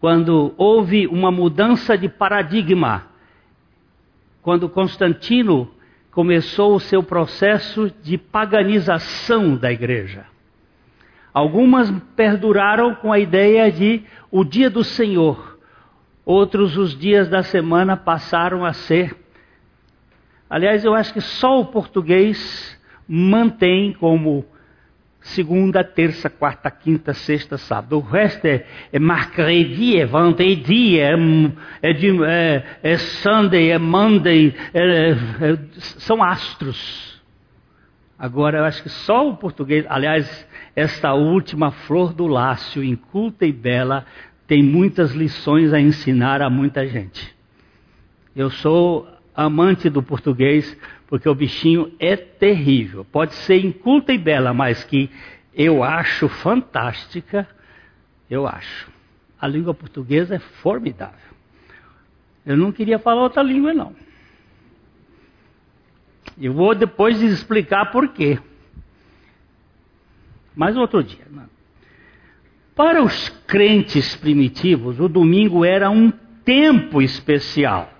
quando 0.00 0.54
houve 0.56 1.06
uma 1.06 1.30
mudança 1.30 1.96
de 1.96 2.08
paradigma, 2.08 3.06
quando 4.42 4.68
Constantino 4.68 5.70
começou 6.10 6.74
o 6.74 6.80
seu 6.80 7.02
processo 7.02 7.90
de 8.02 8.18
paganização 8.18 9.56
da 9.56 9.72
igreja. 9.72 10.26
Algumas 11.32 11.90
perduraram 12.14 12.94
com 12.94 13.12
a 13.12 13.18
ideia 13.18 13.72
de 13.72 14.04
o 14.30 14.44
dia 14.44 14.70
do 14.70 14.84
Senhor, 14.84 15.58
outros 16.24 16.76
os 16.76 16.96
dias 16.96 17.28
da 17.28 17.42
semana 17.42 17.96
passaram 17.96 18.64
a 18.64 18.72
ser. 18.72 19.16
Aliás, 20.48 20.84
eu 20.84 20.94
acho 20.94 21.12
que 21.12 21.20
só 21.20 21.60
o 21.60 21.66
português 21.66 22.78
mantém 23.08 23.92
como 23.94 24.44
segunda, 25.24 25.82
terça, 25.82 26.28
quarta, 26.28 26.70
quinta, 26.70 27.14
sexta, 27.14 27.56
sábado. 27.56 27.96
O 27.96 28.00
resto 28.00 28.44
é, 28.44 28.64
é 28.92 28.98
mercredi, 28.98 29.98
é 29.98 30.04
vendredi, 30.04 31.00
é, 31.00 31.14
é, 31.82 31.90
é, 31.90 32.64
é 32.82 32.98
Sunday, 32.98 33.70
é 33.70 33.78
Monday, 33.78 34.54
é, 34.72 35.10
é, 35.10 35.16
são 35.78 36.22
astros. 36.22 37.20
Agora, 38.18 38.58
eu 38.58 38.64
acho 38.64 38.82
que 38.82 38.90
só 38.90 39.28
o 39.28 39.36
português, 39.36 39.86
aliás, 39.88 40.46
esta 40.76 41.14
última 41.14 41.70
flor 41.70 42.12
do 42.12 42.26
lácio, 42.26 42.84
inculta 42.84 43.46
e 43.46 43.52
bela, 43.52 44.04
tem 44.46 44.62
muitas 44.62 45.12
lições 45.12 45.72
a 45.72 45.80
ensinar 45.80 46.42
a 46.42 46.50
muita 46.50 46.86
gente. 46.86 47.34
Eu 48.36 48.50
sou 48.50 49.08
amante 49.34 49.90
do 49.90 50.02
português 50.02 50.76
porque 51.06 51.28
o 51.28 51.34
bichinho 51.34 51.92
é 51.98 52.16
terrível. 52.16 53.04
Pode 53.04 53.34
ser 53.34 53.64
inculta 53.64 54.12
e 54.12 54.18
bela, 54.18 54.52
mas 54.52 54.84
que 54.84 55.10
eu 55.54 55.82
acho 55.82 56.28
fantástica, 56.28 57.46
eu 58.28 58.46
acho. 58.46 58.90
A 59.40 59.46
língua 59.46 59.74
portuguesa 59.74 60.36
é 60.36 60.38
formidável. 60.38 61.34
Eu 62.44 62.56
não 62.56 62.72
queria 62.72 62.98
falar 62.98 63.22
outra 63.22 63.42
língua, 63.42 63.72
não. 63.72 63.94
Eu 66.38 66.52
vou 66.52 66.74
depois 66.74 67.22
explicar 67.22 67.90
por 67.90 68.08
quê. 68.08 68.38
Mas 70.54 70.76
outro 70.76 71.02
dia. 71.02 71.26
Não. 71.30 71.48
Para 72.74 73.02
os 73.02 73.28
crentes 73.46 74.16
primitivos, 74.16 74.98
o 74.98 75.08
domingo 75.08 75.64
era 75.64 75.90
um 75.90 76.10
tempo 76.44 77.00
especial. 77.00 77.93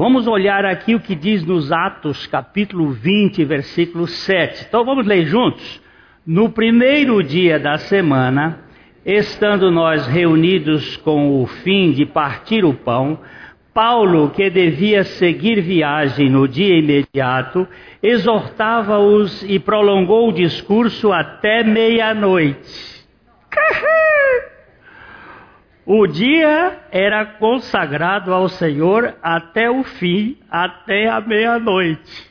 Vamos 0.00 0.26
olhar 0.26 0.64
aqui 0.64 0.94
o 0.94 0.98
que 0.98 1.14
diz 1.14 1.44
nos 1.44 1.70
Atos, 1.70 2.26
capítulo 2.26 2.88
20, 2.88 3.44
versículo 3.44 4.06
7. 4.06 4.64
Então 4.66 4.82
vamos 4.82 5.06
ler 5.06 5.26
juntos? 5.26 5.78
No 6.26 6.48
primeiro 6.48 7.22
dia 7.22 7.58
da 7.58 7.76
semana, 7.76 8.60
estando 9.04 9.70
nós 9.70 10.06
reunidos 10.06 10.96
com 10.96 11.42
o 11.42 11.46
fim 11.46 11.92
de 11.92 12.06
partir 12.06 12.64
o 12.64 12.72
pão, 12.72 13.18
Paulo, 13.74 14.30
que 14.30 14.48
devia 14.48 15.04
seguir 15.04 15.60
viagem 15.60 16.30
no 16.30 16.48
dia 16.48 16.78
imediato, 16.78 17.68
exortava-os 18.02 19.42
e 19.42 19.58
prolongou 19.58 20.30
o 20.30 20.32
discurso 20.32 21.12
até 21.12 21.62
meia-noite. 21.62 23.04
O 25.92 26.06
dia 26.06 26.84
era 26.92 27.26
consagrado 27.26 28.32
ao 28.32 28.48
Senhor 28.48 29.16
até 29.20 29.68
o 29.68 29.82
fim, 29.82 30.38
até 30.48 31.08
a 31.08 31.20
meia-noite. 31.20 32.30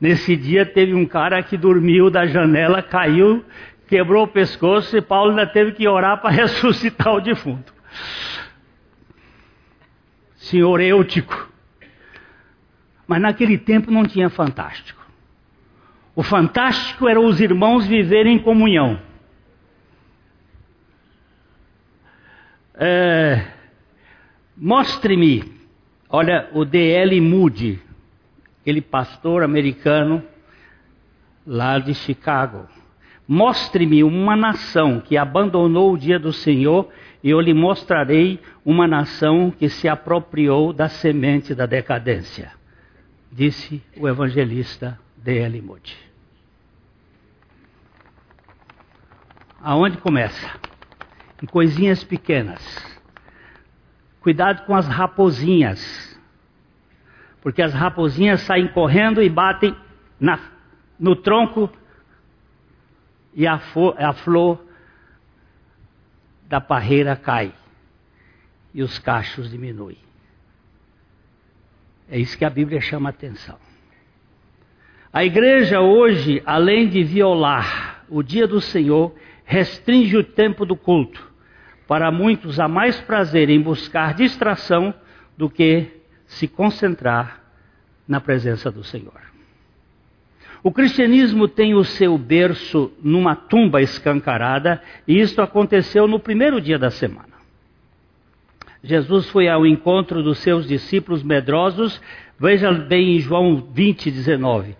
Nesse 0.00 0.34
dia 0.36 0.64
teve 0.64 0.94
um 0.94 1.04
cara 1.04 1.42
que 1.42 1.54
dormiu 1.54 2.08
da 2.08 2.24
janela, 2.24 2.82
caiu, 2.82 3.44
quebrou 3.86 4.24
o 4.24 4.28
pescoço 4.28 4.96
e 4.96 5.02
Paulo 5.02 5.32
ainda 5.32 5.46
teve 5.46 5.72
que 5.72 5.86
orar 5.86 6.18
para 6.22 6.30
ressuscitar 6.34 7.12
o 7.12 7.20
defunto. 7.20 7.74
Senhor 10.36 10.80
Eutico. 10.80 11.52
Mas 13.06 13.20
naquele 13.20 13.58
tempo 13.58 13.90
não 13.90 14.06
tinha 14.06 14.30
fantástico. 14.30 15.04
O 16.14 16.22
fantástico 16.22 17.06
era 17.06 17.20
os 17.20 17.38
irmãos 17.38 17.86
viverem 17.86 18.36
em 18.36 18.38
comunhão. 18.38 19.04
É, 22.76 23.56
Mostre-me, 24.56 25.44
olha, 26.08 26.48
o 26.54 26.64
D.L. 26.64 27.20
Moody, 27.20 27.78
aquele 28.62 28.80
pastor 28.80 29.42
americano 29.42 30.22
lá 31.46 31.78
de 31.78 31.92
Chicago. 31.92 32.66
Mostre-me 33.28 34.02
uma 34.02 34.34
nação 34.34 34.98
que 34.98 35.18
abandonou 35.18 35.92
o 35.92 35.98
dia 35.98 36.18
do 36.18 36.32
Senhor, 36.32 36.88
e 37.22 37.28
eu 37.28 37.38
lhe 37.38 37.52
mostrarei 37.52 38.40
uma 38.64 38.88
nação 38.88 39.50
que 39.50 39.68
se 39.68 39.88
apropriou 39.88 40.72
da 40.72 40.88
semente 40.88 41.54
da 41.54 41.66
decadência, 41.66 42.50
disse 43.30 43.82
o 43.98 44.08
evangelista 44.08 44.98
D.L. 45.18 45.60
Moody. 45.60 45.98
Aonde 49.60 49.98
começa? 49.98 50.75
Em 51.42 51.46
coisinhas 51.46 52.02
pequenas. 52.02 52.62
Cuidado 54.20 54.64
com 54.66 54.74
as 54.74 54.86
raposinhas, 54.86 56.18
porque 57.40 57.62
as 57.62 57.72
raposinhas 57.72 58.40
saem 58.40 58.66
correndo 58.68 59.22
e 59.22 59.28
batem 59.28 59.76
na, 60.18 60.38
no 60.98 61.14
tronco 61.14 61.70
e 63.34 63.46
a, 63.46 63.60
a 63.98 64.12
flor 64.14 64.64
da 66.48 66.60
parreira 66.60 67.14
cai 67.14 67.52
e 68.72 68.82
os 68.82 68.98
cachos 68.98 69.50
diminuem. 69.50 69.98
É 72.08 72.18
isso 72.18 72.36
que 72.36 72.44
a 72.44 72.50
Bíblia 72.50 72.80
chama 72.80 73.08
a 73.08 73.10
atenção. 73.10 73.58
A 75.12 75.24
igreja 75.24 75.80
hoje, 75.80 76.42
além 76.44 76.88
de 76.88 77.02
violar 77.02 78.04
o 78.08 78.22
dia 78.22 78.46
do 78.46 78.60
Senhor, 78.60 79.14
restringe 79.46 80.16
o 80.16 80.24
tempo 80.24 80.66
do 80.66 80.76
culto. 80.76 81.24
Para 81.86 82.10
muitos 82.10 82.58
há 82.58 82.66
mais 82.66 83.00
prazer 83.00 83.48
em 83.48 83.60
buscar 83.60 84.12
distração 84.12 84.92
do 85.38 85.48
que 85.48 85.86
se 86.26 86.48
concentrar 86.48 87.40
na 88.06 88.20
presença 88.20 88.70
do 88.70 88.82
Senhor. 88.82 89.24
O 90.62 90.72
cristianismo 90.72 91.46
tem 91.46 91.74
o 91.74 91.84
seu 91.84 92.18
berço 92.18 92.92
numa 93.00 93.36
tumba 93.36 93.80
escancarada, 93.80 94.82
e 95.06 95.20
isto 95.20 95.40
aconteceu 95.40 96.08
no 96.08 96.18
primeiro 96.18 96.60
dia 96.60 96.76
da 96.76 96.90
semana. 96.90 97.36
Jesus 98.82 99.28
foi 99.28 99.48
ao 99.48 99.64
encontro 99.64 100.24
dos 100.24 100.38
seus 100.38 100.66
discípulos 100.66 101.22
medrosos, 101.22 102.00
veja 102.38 102.72
bem 102.72 103.16
em 103.16 103.20
João 103.20 103.64
20, 103.72 104.10
19. 104.10 104.76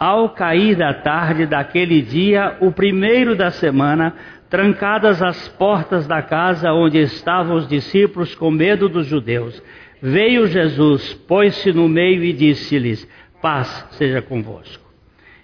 Ao 0.00 0.30
cair 0.30 0.76
da 0.76 0.94
tarde 0.94 1.44
daquele 1.44 2.00
dia, 2.00 2.56
o 2.58 2.72
primeiro 2.72 3.36
da 3.36 3.50
semana, 3.50 4.16
trancadas 4.48 5.20
as 5.20 5.46
portas 5.50 6.06
da 6.06 6.22
casa 6.22 6.72
onde 6.72 6.96
estavam 6.96 7.56
os 7.56 7.68
discípulos 7.68 8.34
com 8.34 8.50
medo 8.50 8.88
dos 8.88 9.06
judeus, 9.06 9.62
veio 10.00 10.46
Jesus, 10.46 11.12
pôs-se 11.12 11.70
no 11.70 11.86
meio 11.86 12.24
e 12.24 12.32
disse-lhes: 12.32 13.06
Paz 13.42 13.86
seja 13.90 14.22
convosco. 14.22 14.90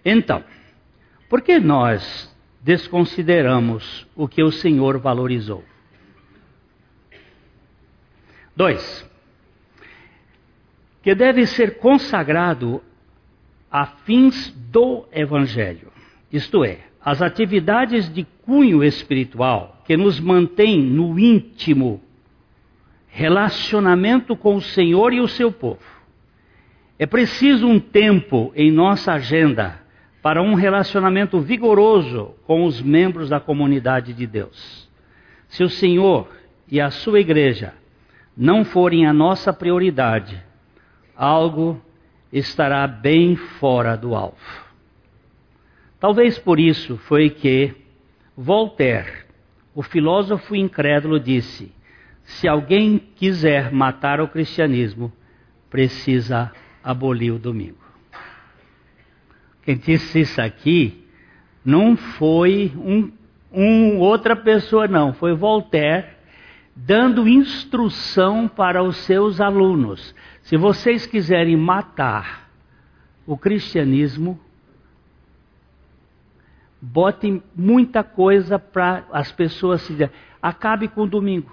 Então, 0.02 0.42
por 1.28 1.42
que 1.42 1.58
nós 1.58 2.34
desconsideramos 2.62 4.06
o 4.16 4.26
que 4.26 4.42
o 4.42 4.50
Senhor 4.50 4.96
valorizou? 4.98 5.62
Dois, 8.56 9.06
que 11.02 11.14
deve 11.14 11.46
ser 11.46 11.76
consagrado 11.76 12.82
a 13.70 13.86
fins 13.86 14.50
do 14.70 15.06
Evangelho, 15.12 15.92
isto 16.32 16.64
é, 16.64 16.80
as 17.04 17.22
atividades 17.22 18.12
de 18.12 18.26
cunho 18.42 18.82
espiritual 18.82 19.82
que 19.84 19.96
nos 19.96 20.18
mantém 20.18 20.80
no 20.80 21.18
íntimo 21.18 22.00
relacionamento 23.06 24.36
com 24.36 24.56
o 24.56 24.60
Senhor 24.60 25.12
e 25.12 25.20
o 25.20 25.28
seu 25.28 25.50
povo. 25.50 25.80
É 26.98 27.06
preciso 27.06 27.66
um 27.66 27.78
tempo 27.78 28.52
em 28.54 28.70
nossa 28.70 29.12
agenda 29.12 29.80
para 30.20 30.42
um 30.42 30.54
relacionamento 30.54 31.40
vigoroso 31.40 32.34
com 32.46 32.64
os 32.64 32.82
membros 32.82 33.28
da 33.28 33.38
comunidade 33.38 34.12
de 34.12 34.26
Deus. 34.26 34.88
Se 35.48 35.62
o 35.62 35.68
Senhor 35.68 36.28
e 36.68 36.80
a 36.80 36.90
sua 36.90 37.20
igreja 37.20 37.72
não 38.36 38.64
forem 38.64 39.06
a 39.06 39.12
nossa 39.12 39.52
prioridade, 39.52 40.42
algo 41.16 41.80
estará 42.38 42.86
bem 42.86 43.36
fora 43.36 43.96
do 43.96 44.14
alvo. 44.14 44.66
Talvez 45.98 46.38
por 46.38 46.60
isso 46.60 46.96
foi 46.98 47.30
que 47.30 47.74
Voltaire, 48.36 49.24
o 49.74 49.82
filósofo 49.82 50.54
incrédulo, 50.54 51.18
disse: 51.18 51.72
se 52.22 52.46
alguém 52.46 52.98
quiser 53.16 53.72
matar 53.72 54.20
o 54.20 54.28
cristianismo, 54.28 55.10
precisa 55.70 56.52
abolir 56.84 57.32
o 57.32 57.38
domingo. 57.38 57.84
Quem 59.62 59.76
disse 59.76 60.20
isso 60.20 60.40
aqui 60.40 61.06
não 61.64 61.96
foi 61.96 62.70
um, 62.76 63.10
um 63.50 63.98
outra 63.98 64.36
pessoa, 64.36 64.86
não, 64.86 65.14
foi 65.14 65.34
Voltaire 65.34 66.15
dando 66.76 67.26
instrução 67.26 68.46
para 68.46 68.82
os 68.82 68.98
seus 68.98 69.40
alunos. 69.40 70.14
Se 70.42 70.58
vocês 70.58 71.06
quiserem 71.06 71.56
matar 71.56 72.50
o 73.26 73.38
cristianismo, 73.38 74.38
botem 76.80 77.42
muita 77.54 78.04
coisa 78.04 78.58
para 78.58 79.06
as 79.10 79.32
pessoas 79.32 79.80
se 79.80 80.10
acabe 80.42 80.86
com 80.86 81.04
o 81.04 81.08
domingo. 81.08 81.50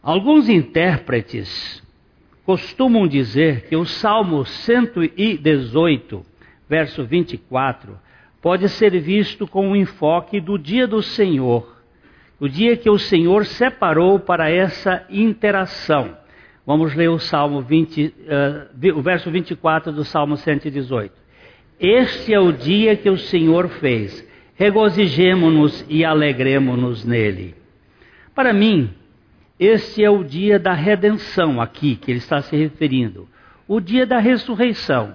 Alguns 0.00 0.48
intérpretes 0.48 1.82
costumam 2.44 3.08
dizer 3.08 3.68
que 3.68 3.74
o 3.74 3.84
Salmo 3.84 4.44
118, 4.46 6.24
verso 6.68 7.04
24, 7.04 7.98
pode 8.40 8.68
ser 8.68 8.98
visto 9.00 9.46
com 9.46 9.72
o 9.72 9.76
enfoque 9.76 10.40
do 10.40 10.58
dia 10.58 10.86
do 10.86 11.02
Senhor, 11.02 11.76
o 12.38 12.48
dia 12.48 12.76
que 12.76 12.90
o 12.90 12.98
Senhor 12.98 13.46
separou 13.46 14.18
para 14.20 14.50
essa 14.50 15.04
interação. 15.08 16.16
Vamos 16.66 16.94
ler 16.94 17.08
o 17.08 17.18
Salmo 17.18 17.62
20, 17.62 18.06
uh, 18.06 18.98
o 18.98 19.02
verso 19.02 19.30
24 19.30 19.92
do 19.92 20.04
Salmo 20.04 20.36
118. 20.36 21.14
Este 21.78 22.34
é 22.34 22.40
o 22.40 22.52
dia 22.52 22.96
que 22.96 23.08
o 23.08 23.16
Senhor 23.16 23.68
fez. 23.68 24.26
Regozijemo-nos 24.56 25.84
e 25.88 26.04
alegremo-nos 26.04 27.04
nele. 27.04 27.54
Para 28.34 28.52
mim, 28.52 28.90
este 29.60 30.02
é 30.02 30.10
o 30.10 30.24
dia 30.24 30.58
da 30.58 30.72
redenção 30.72 31.60
aqui 31.60 31.96
que 31.96 32.10
ele 32.10 32.18
está 32.18 32.42
se 32.42 32.56
referindo. 32.56 33.28
O 33.68 33.80
dia 33.80 34.06
da 34.06 34.18
ressurreição, 34.18 35.14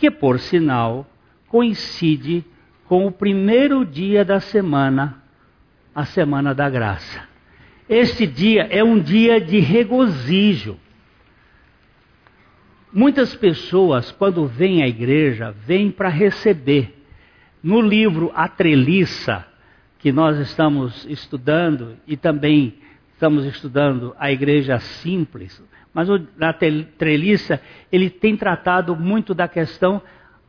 que 0.00 0.10
por 0.10 0.40
sinal 0.40 1.06
coincide 1.46 2.42
com 2.86 3.06
o 3.06 3.12
primeiro 3.12 3.84
dia 3.84 4.24
da 4.24 4.40
semana, 4.40 5.22
a 5.94 6.06
semana 6.06 6.54
da 6.54 6.70
graça. 6.70 7.28
Este 7.86 8.26
dia 8.26 8.62
é 8.70 8.82
um 8.82 8.98
dia 8.98 9.38
de 9.38 9.60
regozijo. 9.60 10.78
Muitas 12.90 13.34
pessoas, 13.36 14.10
quando 14.10 14.46
vêm 14.46 14.82
à 14.82 14.88
igreja, 14.88 15.54
vêm 15.66 15.90
para 15.90 16.08
receber. 16.08 17.04
No 17.62 17.82
livro 17.82 18.32
A 18.34 18.48
Treliça, 18.48 19.46
que 19.98 20.10
nós 20.10 20.38
estamos 20.38 21.04
estudando, 21.10 21.98
e 22.06 22.16
também 22.16 22.72
estamos 23.12 23.44
estudando 23.44 24.16
a 24.18 24.32
igreja 24.32 24.78
simples, 24.80 25.62
mas 25.92 26.08
na 26.36 26.52
treliça 26.52 27.60
ele 27.90 28.08
tem 28.08 28.36
tratado 28.36 28.94
muito 28.94 29.34
da 29.34 29.48
questão 29.48 30.00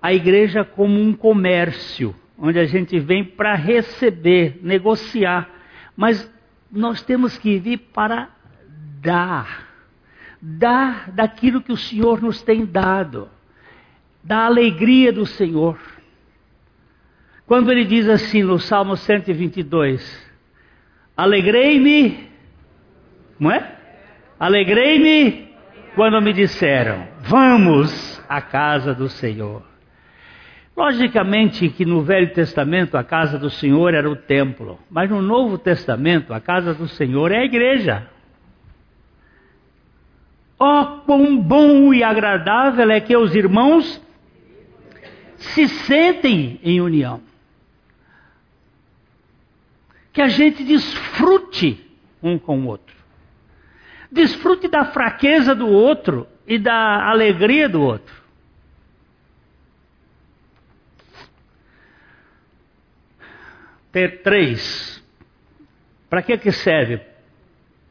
a 0.01 0.13
igreja 0.13 0.63
como 0.63 0.99
um 0.99 1.13
comércio, 1.13 2.15
onde 2.37 2.59
a 2.59 2.65
gente 2.65 2.99
vem 2.99 3.23
para 3.23 3.55
receber, 3.55 4.59
negociar, 4.61 5.49
mas 5.95 6.31
nós 6.71 7.01
temos 7.01 7.37
que 7.37 7.59
vir 7.59 7.77
para 7.77 8.29
dar, 9.01 9.67
dar 10.41 11.11
daquilo 11.11 11.61
que 11.61 11.71
o 11.71 11.77
Senhor 11.77 12.21
nos 12.21 12.41
tem 12.41 12.65
dado, 12.65 13.29
da 14.23 14.45
alegria 14.45 15.11
do 15.11 15.25
Senhor. 15.25 15.79
Quando 17.45 17.71
ele 17.71 17.85
diz 17.85 18.07
assim 18.07 18.43
no 18.43 18.59
Salmo 18.59 18.95
122, 18.95 20.31
alegrei-me 21.15 22.31
não 23.41 23.51
é? 23.51 23.75
Alegrei-me 24.41 25.53
quando 25.93 26.19
me 26.19 26.33
disseram: 26.33 27.07
Vamos 27.19 28.19
à 28.27 28.41
casa 28.41 28.91
do 28.91 29.07
Senhor. 29.07 29.61
Logicamente 30.75 31.69
que 31.69 31.85
no 31.85 32.01
Velho 32.01 32.33
Testamento 32.33 32.97
a 32.97 33.03
casa 33.03 33.37
do 33.37 33.51
Senhor 33.51 33.93
era 33.93 34.09
o 34.09 34.15
templo, 34.15 34.79
mas 34.89 35.11
no 35.11 35.21
Novo 35.21 35.59
Testamento 35.59 36.33
a 36.33 36.41
casa 36.41 36.73
do 36.73 36.87
Senhor 36.87 37.31
é 37.31 37.37
a 37.37 37.45
igreja. 37.45 38.09
Oh, 40.57 41.01
quão 41.05 41.37
bom 41.39 41.93
e 41.93 42.03
agradável 42.03 42.89
é 42.89 42.99
que 42.99 43.15
os 43.15 43.35
irmãos 43.35 44.01
se 45.37 45.67
sentem 45.67 46.59
em 46.63 46.81
união. 46.81 47.21
Que 50.11 50.23
a 50.23 50.29
gente 50.29 50.63
desfrute 50.63 51.79
um 52.23 52.39
com 52.39 52.61
o 52.61 52.65
outro. 52.65 53.00
Desfrute 54.11 54.67
da 54.67 54.85
fraqueza 54.85 55.55
do 55.55 55.67
outro 55.67 56.27
e 56.45 56.59
da 56.59 57.09
alegria 57.09 57.69
do 57.69 57.81
outro. 57.81 58.13
Ter 63.91 64.21
três. 64.21 65.01
Para 66.09 66.21
que 66.21 66.37
que 66.37 66.51
serve? 66.51 67.01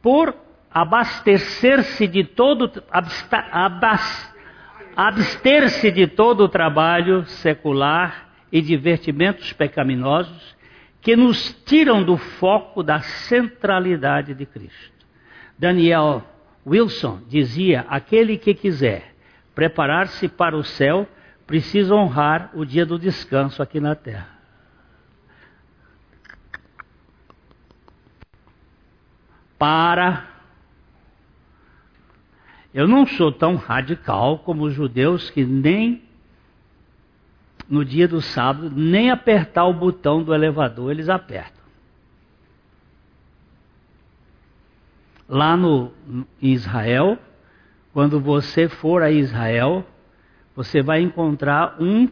Por 0.01 0.35
abastecer-se 0.71 2.07
de 2.07 2.23
todo 2.23 2.71
abster-se 4.95 5.91
de 5.91 6.07
todo 6.07 6.45
o 6.45 6.49
trabalho 6.49 7.25
secular 7.25 8.29
e 8.51 8.61
divertimentos 8.61 9.53
pecaminosos 9.53 10.55
que 11.01 11.15
nos 11.15 11.53
tiram 11.65 12.03
do 12.03 12.17
foco 12.17 12.83
da 12.83 12.99
centralidade 13.01 14.33
de 14.35 14.45
Cristo. 14.45 14.90
Daniel 15.61 16.23
Wilson 16.65 17.21
dizia: 17.27 17.85
aquele 17.87 18.35
que 18.35 18.55
quiser 18.55 19.13
preparar-se 19.53 20.27
para 20.27 20.57
o 20.57 20.63
céu 20.63 21.07
precisa 21.45 21.93
honrar 21.93 22.49
o 22.55 22.65
dia 22.65 22.83
do 22.83 22.97
descanso 22.97 23.61
aqui 23.61 23.79
na 23.79 23.93
terra. 23.93 24.27
Para. 29.59 30.25
Eu 32.73 32.87
não 32.87 33.05
sou 33.05 33.31
tão 33.31 33.55
radical 33.55 34.39
como 34.39 34.63
os 34.63 34.73
judeus 34.73 35.29
que 35.29 35.45
nem 35.45 36.01
no 37.69 37.85
dia 37.85 38.07
do 38.07 38.19
sábado, 38.19 38.71
nem 38.75 39.11
apertar 39.11 39.65
o 39.65 39.73
botão 39.73 40.23
do 40.23 40.33
elevador 40.33 40.89
eles 40.89 41.07
apertam. 41.07 41.60
Lá 45.31 45.55
no, 45.55 45.93
em 46.41 46.51
Israel, 46.51 47.17
quando 47.93 48.19
você 48.19 48.67
for 48.67 49.01
a 49.01 49.09
Israel, 49.09 49.85
você 50.53 50.81
vai 50.81 51.01
encontrar 51.01 51.81
um, 51.81 52.09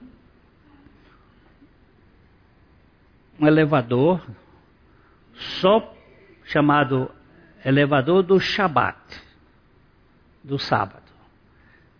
um 3.37 3.45
elevador 3.45 4.25
só 5.33 5.93
chamado 6.45 7.11
elevador 7.63 8.23
do 8.23 8.39
Shabat, 8.39 8.97
do 10.41 10.57
sábado. 10.57 11.03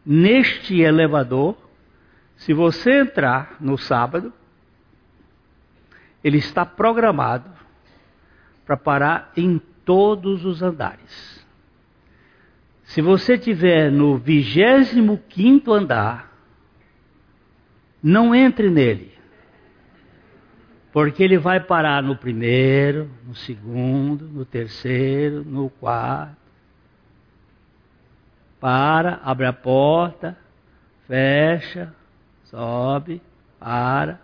Neste 0.06 0.80
elevador, 0.80 1.58
se 2.38 2.54
você 2.54 3.02
entrar 3.02 3.58
no 3.60 3.78
sábado, 3.78 4.32
ele 6.24 6.38
está 6.38 6.66
programado 6.66 7.50
para 8.66 8.78
parar 8.78 9.34
em 9.36 9.62
todos 9.90 10.46
os 10.46 10.62
andares. 10.62 11.44
Se 12.84 13.02
você 13.02 13.40
tiver 13.40 13.92
no 13.92 14.20
25 14.20 15.74
andar, 15.74 16.32
não 18.02 18.36
entre 18.36 18.70
nele. 18.70 19.12
Porque 20.94 21.24
ele 21.24 21.40
vai 21.40 21.60
parar 21.60 22.04
no 22.04 22.16
primeiro, 22.16 23.10
no 23.26 23.34
segundo, 23.34 24.26
no 24.26 24.46
terceiro, 24.46 25.44
no 25.44 25.72
quarto. 25.72 26.38
Para, 28.60 29.20
abre 29.24 29.48
a 29.48 29.54
porta, 29.54 30.38
fecha, 31.08 31.96
sobe, 32.44 33.24
para, 33.60 34.22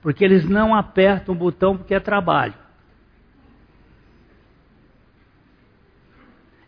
porque 0.00 0.24
eles 0.24 0.48
não 0.48 0.74
apertam 0.74 1.34
o 1.34 1.38
botão 1.38 1.76
porque 1.76 1.94
é 1.94 2.00
trabalho. 2.00 2.69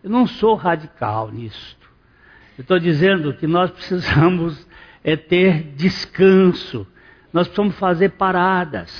Eu 0.03 0.11
não 0.11 0.27
sou 0.27 0.55
radical 0.55 1.31
nisto. 1.31 1.88
Eu 2.59 2.62
estou 2.62 2.79
dizendo 2.79 3.35
que 3.35 3.47
nós 3.47 3.71
precisamos 3.71 4.67
é 5.05 5.17
ter 5.17 5.62
descanso. 5.75 6.87
Nós 7.33 7.47
precisamos 7.49 7.79
fazer 7.79 8.11
paradas. 8.11 8.91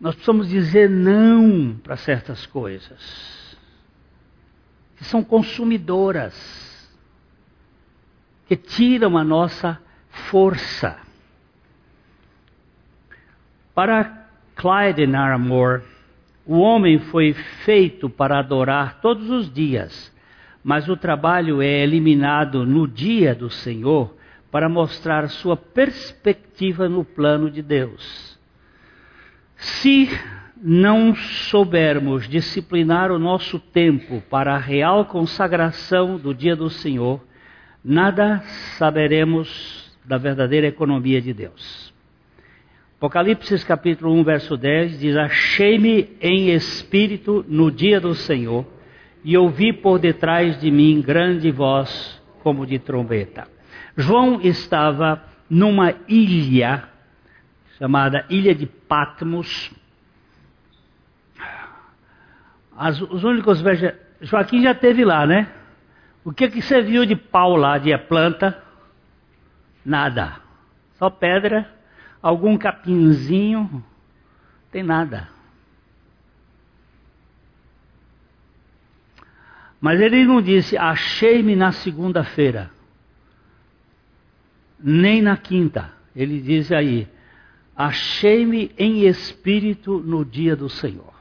Nós 0.00 0.14
precisamos 0.14 0.48
dizer 0.48 0.90
não 0.90 1.76
para 1.82 1.96
certas 1.96 2.44
coisas 2.46 3.44
que 4.96 5.04
são 5.04 5.22
consumidoras, 5.22 6.34
que 8.46 8.56
tiram 8.56 9.18
a 9.18 9.24
nossa 9.24 9.80
força. 10.08 10.96
Para 13.74 14.26
Clyde 14.54 15.06
Naramore, 15.06 15.82
o 16.46 16.58
homem 16.58 16.98
foi 16.98 17.32
feito 17.64 18.08
para 18.10 18.38
adorar 18.38 19.00
todos 19.00 19.30
os 19.30 19.52
dias, 19.52 20.12
mas 20.62 20.88
o 20.88 20.96
trabalho 20.96 21.62
é 21.62 21.82
eliminado 21.82 22.66
no 22.66 22.86
dia 22.86 23.34
do 23.34 23.48
Senhor 23.48 24.14
para 24.50 24.68
mostrar 24.68 25.28
sua 25.28 25.56
perspectiva 25.56 26.88
no 26.88 27.04
plano 27.04 27.50
de 27.50 27.62
Deus. 27.62 28.38
Se 29.56 30.08
não 30.56 31.14
soubermos 31.14 32.28
disciplinar 32.28 33.10
o 33.10 33.18
nosso 33.18 33.58
tempo 33.58 34.22
para 34.30 34.54
a 34.54 34.58
real 34.58 35.06
consagração 35.06 36.16
do 36.16 36.34
dia 36.34 36.54
do 36.54 36.70
Senhor, 36.70 37.22
nada 37.82 38.40
saberemos 38.78 39.92
da 40.04 40.18
verdadeira 40.18 40.66
economia 40.66 41.20
de 41.20 41.32
Deus. 41.32 41.93
Apocalipse 42.96 43.64
capítulo 43.66 44.14
1, 44.14 44.24
verso 44.24 44.56
10 44.56 44.98
diz: 44.98 45.16
Achei-me 45.16 46.16
em 46.20 46.50
espírito 46.50 47.44
no 47.48 47.70
dia 47.70 48.00
do 48.00 48.14
Senhor, 48.14 48.66
e 49.22 49.36
ouvi 49.36 49.72
por 49.72 49.98
detrás 49.98 50.60
de 50.60 50.70
mim 50.70 51.02
grande 51.02 51.50
voz 51.50 52.22
como 52.42 52.66
de 52.66 52.78
trombeta. 52.78 53.48
João 53.96 54.40
estava 54.40 55.22
numa 55.50 55.94
ilha 56.08 56.88
chamada 57.78 58.24
Ilha 58.30 58.54
de 58.54 58.66
Patmos. 58.66 59.72
As, 62.76 63.00
os 63.00 63.24
únicos 63.24 63.60
veja, 63.60 63.98
Joaquim 64.20 64.62
já 64.62 64.74
teve 64.74 65.04
lá, 65.04 65.26
né? 65.26 65.48
O 66.24 66.32
que 66.32 66.48
que 66.48 66.62
você 66.62 66.80
viu 66.80 67.04
de 67.04 67.14
pau 67.14 67.56
lá, 67.56 67.78
de 67.78 67.96
planta? 67.98 68.62
Nada. 69.84 70.36
Só 70.94 71.10
pedra 71.10 71.73
algum 72.24 72.56
capinzinho, 72.56 73.84
tem 74.72 74.82
nada. 74.82 75.28
Mas 79.78 80.00
ele 80.00 80.24
não 80.24 80.40
disse, 80.40 80.74
achei-me 80.74 81.54
na 81.54 81.70
segunda-feira, 81.70 82.70
nem 84.80 85.20
na 85.20 85.36
quinta. 85.36 85.92
Ele 86.16 86.40
diz 86.40 86.72
aí, 86.72 87.06
achei-me 87.76 88.72
em 88.78 89.06
espírito 89.06 89.98
no 89.98 90.24
dia 90.24 90.56
do 90.56 90.70
Senhor. 90.70 91.12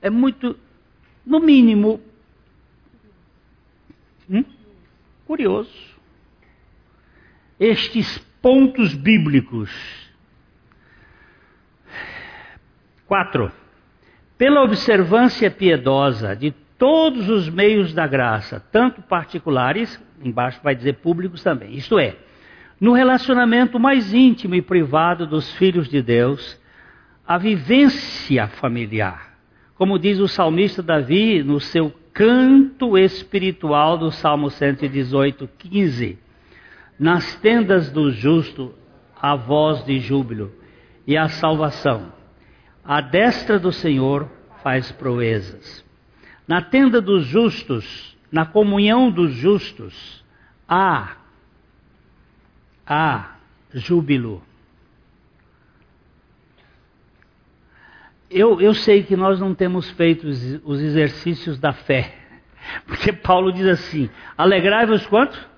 É 0.00 0.08
muito, 0.08 0.58
no 1.26 1.38
mínimo, 1.38 2.00
hum? 4.30 4.42
curioso. 5.26 5.98
Estes 7.60 8.26
pontos 8.40 8.94
bíblicos. 8.94 9.70
Quatro. 13.06 13.50
Pela 14.36 14.62
observância 14.62 15.50
piedosa 15.50 16.36
de 16.36 16.52
todos 16.78 17.28
os 17.28 17.48
meios 17.48 17.92
da 17.92 18.06
graça, 18.06 18.64
tanto 18.70 19.02
particulares, 19.02 20.00
embaixo 20.22 20.60
vai 20.62 20.74
dizer 20.74 20.94
públicos 20.94 21.42
também, 21.42 21.74
isto 21.74 21.98
é, 21.98 22.16
no 22.80 22.92
relacionamento 22.92 23.80
mais 23.80 24.14
íntimo 24.14 24.54
e 24.54 24.62
privado 24.62 25.26
dos 25.26 25.52
filhos 25.54 25.88
de 25.88 26.00
Deus, 26.00 26.60
a 27.26 27.36
vivência 27.36 28.46
familiar. 28.46 29.36
Como 29.74 29.98
diz 29.98 30.20
o 30.20 30.28
salmista 30.28 30.82
Davi 30.82 31.42
no 31.42 31.58
seu 31.58 31.92
canto 32.12 32.96
espiritual 32.96 33.98
do 33.98 34.10
Salmo 34.10 34.50
118, 34.50 35.48
15. 35.58 36.18
Nas 36.98 37.36
tendas 37.36 37.90
do 37.90 38.10
justo 38.10 38.74
a 39.20 39.36
voz 39.36 39.84
de 39.84 39.98
júbilo 40.00 40.52
e 41.06 41.16
a 41.16 41.28
salvação. 41.28 42.12
A 42.84 43.00
destra 43.00 43.58
do 43.58 43.72
Senhor 43.72 44.28
faz 44.62 44.90
proezas. 44.92 45.84
Na 46.46 46.62
tenda 46.62 47.00
dos 47.00 47.26
justos, 47.26 48.16
na 48.32 48.46
comunhão 48.46 49.10
dos 49.10 49.32
justos, 49.32 50.24
há, 50.68 51.16
há 52.86 53.36
júbilo. 53.74 54.42
Eu, 58.30 58.60
eu 58.60 58.74
sei 58.74 59.02
que 59.02 59.16
nós 59.16 59.40
não 59.40 59.54
temos 59.54 59.90
feito 59.90 60.26
os, 60.26 60.60
os 60.64 60.80
exercícios 60.80 61.58
da 61.58 61.72
fé, 61.72 62.14
porque 62.86 63.12
Paulo 63.12 63.52
diz 63.52 63.66
assim: 63.66 64.10
alegrai-vos 64.36 65.06
quanto? 65.06 65.48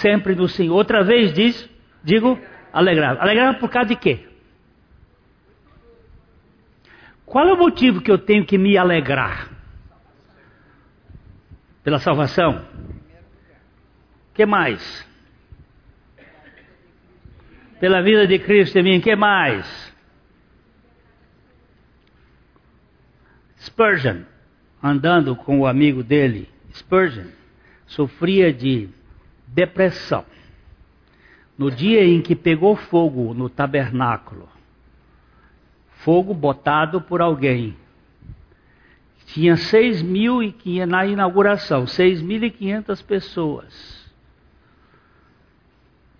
Sempre 0.00 0.34
no 0.34 0.48
Senhor. 0.48 0.74
Outra 0.74 1.02
vez 1.04 1.32
diz, 1.32 1.68
digo, 2.02 2.38
alegrar. 2.72 3.20
Alegrar 3.20 3.58
por 3.58 3.70
causa 3.70 3.88
de 3.88 3.96
quê? 3.96 4.26
Qual 7.24 7.46
é 7.46 7.52
o 7.52 7.58
motivo 7.58 8.00
que 8.00 8.10
eu 8.10 8.18
tenho 8.18 8.44
que 8.44 8.56
me 8.56 8.76
alegrar? 8.76 9.50
Pela 11.84 11.98
salvação? 11.98 12.64
Que 14.34 14.46
mais? 14.46 15.06
Pela 17.80 18.02
vida 18.02 18.26
de 18.26 18.38
Cristo 18.38 18.78
em 18.78 18.82
mim, 18.82 19.00
que 19.00 19.14
mais? 19.14 19.94
Spurgeon, 23.60 24.22
andando 24.82 25.36
com 25.36 25.60
o 25.60 25.66
amigo 25.66 26.02
dele, 26.02 26.48
Spurgeon, 26.72 27.26
sofria 27.86 28.52
de 28.52 28.88
depressão. 29.52 30.24
No 31.56 31.70
dia 31.70 32.04
em 32.04 32.20
que 32.20 32.36
pegou 32.36 32.76
fogo 32.76 33.34
no 33.34 33.48
tabernáculo, 33.48 34.48
fogo 35.98 36.32
botado 36.32 37.00
por 37.00 37.20
alguém, 37.20 37.76
tinha 39.26 39.56
seis 39.56 40.00
mil 40.00 40.42
e 40.42 40.86
na 40.86 41.04
inauguração, 41.04 41.86
seis 41.86 42.22
mil 42.22 42.42
e 42.44 42.50
quinhentas 42.50 43.02
pessoas. 43.02 43.98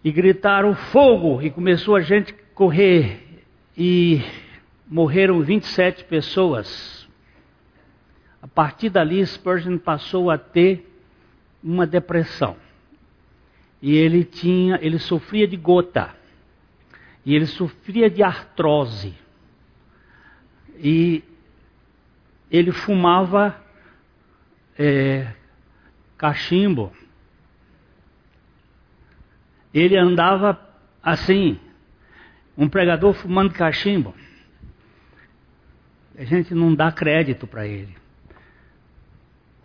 E 0.03 0.11
gritaram 0.11 0.75
fogo 0.75 1.41
e 1.41 1.51
começou 1.51 1.95
a 1.95 2.01
gente 2.01 2.33
correr 2.55 3.45
e 3.77 4.21
morreram 4.87 5.41
27 5.41 6.05
pessoas. 6.05 7.09
A 8.43 8.49
partir 8.49 8.91
dali, 8.91 9.25
Spurgeon 9.25 9.79
passou 9.79 10.31
a 10.31 10.39
ter 10.39 10.85
uma 11.63 11.87
depressão 11.87 12.57
e 13.81 13.95
ele 13.95 14.25
tinha, 14.25 14.79
ele 14.83 14.99
sofria 14.99 15.47
de 15.47 15.57
gota 15.57 16.15
e 17.25 17.35
ele 17.35 17.47
sofria 17.47 18.11
de 18.11 18.23
artrose 18.23 19.15
e 20.77 21.23
ele 22.51 22.73
fumava 22.73 23.61
é, 24.79 25.33
cachimbo. 26.17 26.93
Ele 29.75 29.97
andava 29.97 30.59
assim, 31.03 31.59
um 32.57 32.69
pregador 32.69 33.13
fumando 33.13 33.53
cachimbo. 33.53 34.15
A 36.17 36.25
gente 36.25 36.55
não 36.55 36.75
dá 36.75 36.91
crédito 36.91 37.47
para 37.47 37.67
ele 37.67 37.98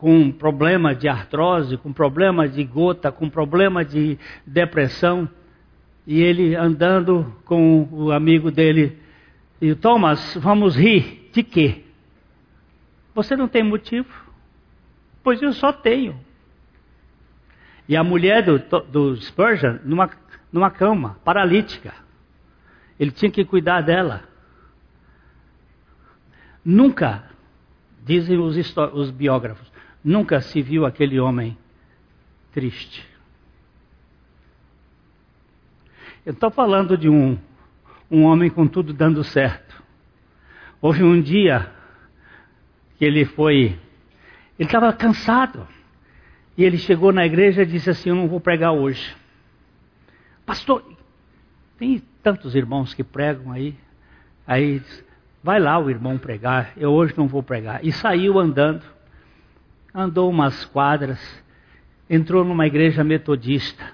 com 0.03 0.29
problema 0.33 0.93
de 0.93 1.07
artrose, 1.07 1.77
com 1.77 1.93
problema 1.93 2.45
de 2.45 2.61
gota, 2.65 3.09
com 3.09 3.29
problema 3.29 3.85
de 3.85 4.19
depressão, 4.45 5.29
e 6.05 6.21
ele 6.21 6.57
andando 6.57 7.33
com 7.45 7.87
o 7.89 8.11
amigo 8.11 8.51
dele, 8.51 8.99
e 9.61 9.73
Thomas, 9.73 10.35
vamos 10.41 10.75
rir, 10.75 11.29
de 11.31 11.41
quê? 11.41 11.85
Você 13.15 13.37
não 13.37 13.47
tem 13.47 13.63
motivo? 13.63 14.09
Pois 15.23 15.41
eu 15.41 15.53
só 15.53 15.71
tenho. 15.71 16.19
E 17.87 17.95
a 17.95 18.03
mulher 18.03 18.43
do, 18.43 18.59
do 18.81 19.15
Spurgeon, 19.15 19.77
numa, 19.85 20.09
numa 20.51 20.69
cama, 20.69 21.17
paralítica. 21.23 21.93
Ele 22.99 23.11
tinha 23.11 23.31
que 23.31 23.45
cuidar 23.45 23.79
dela. 23.79 24.25
Nunca, 26.65 27.23
dizem 28.05 28.37
os, 28.37 28.57
os 28.93 29.09
biógrafos, 29.09 29.71
Nunca 30.03 30.41
se 30.41 30.61
viu 30.61 30.85
aquele 30.85 31.19
homem 31.19 31.57
triste. 32.51 33.07
Eu 36.25 36.33
estou 36.33 36.51
falando 36.51 36.97
de 36.97 37.09
um, 37.09 37.37
um 38.09 38.23
homem 38.23 38.49
com 38.49 38.67
tudo 38.67 38.93
dando 38.93 39.23
certo. 39.23 39.81
Houve 40.81 41.03
um 41.03 41.21
dia 41.21 41.71
que 42.97 43.05
ele 43.05 43.25
foi. 43.25 43.77
Ele 44.57 44.67
estava 44.67 44.91
cansado. 44.93 45.67
E 46.57 46.63
ele 46.63 46.77
chegou 46.77 47.11
na 47.11 47.25
igreja 47.25 47.63
e 47.63 47.65
disse 47.65 47.89
assim: 47.89 48.09
Eu 48.09 48.15
não 48.15 48.27
vou 48.27 48.39
pregar 48.39 48.73
hoje. 48.73 49.15
Pastor, 50.45 50.83
tem 51.77 52.01
tantos 52.21 52.55
irmãos 52.55 52.93
que 52.93 53.03
pregam 53.03 53.51
aí. 53.51 53.75
Aí 54.45 54.81
vai 55.43 55.59
lá 55.59 55.77
o 55.77 55.89
irmão 55.89 56.17
pregar, 56.17 56.73
eu 56.77 56.91
hoje 56.91 57.13
não 57.17 57.27
vou 57.27 57.43
pregar. 57.43 57.83
E 57.83 57.91
saiu 57.91 58.39
andando, 58.39 58.83
andou 59.93 60.29
umas 60.29 60.65
quadras, 60.65 61.19
entrou 62.09 62.43
numa 62.43 62.65
igreja 62.65 63.03
metodista, 63.03 63.91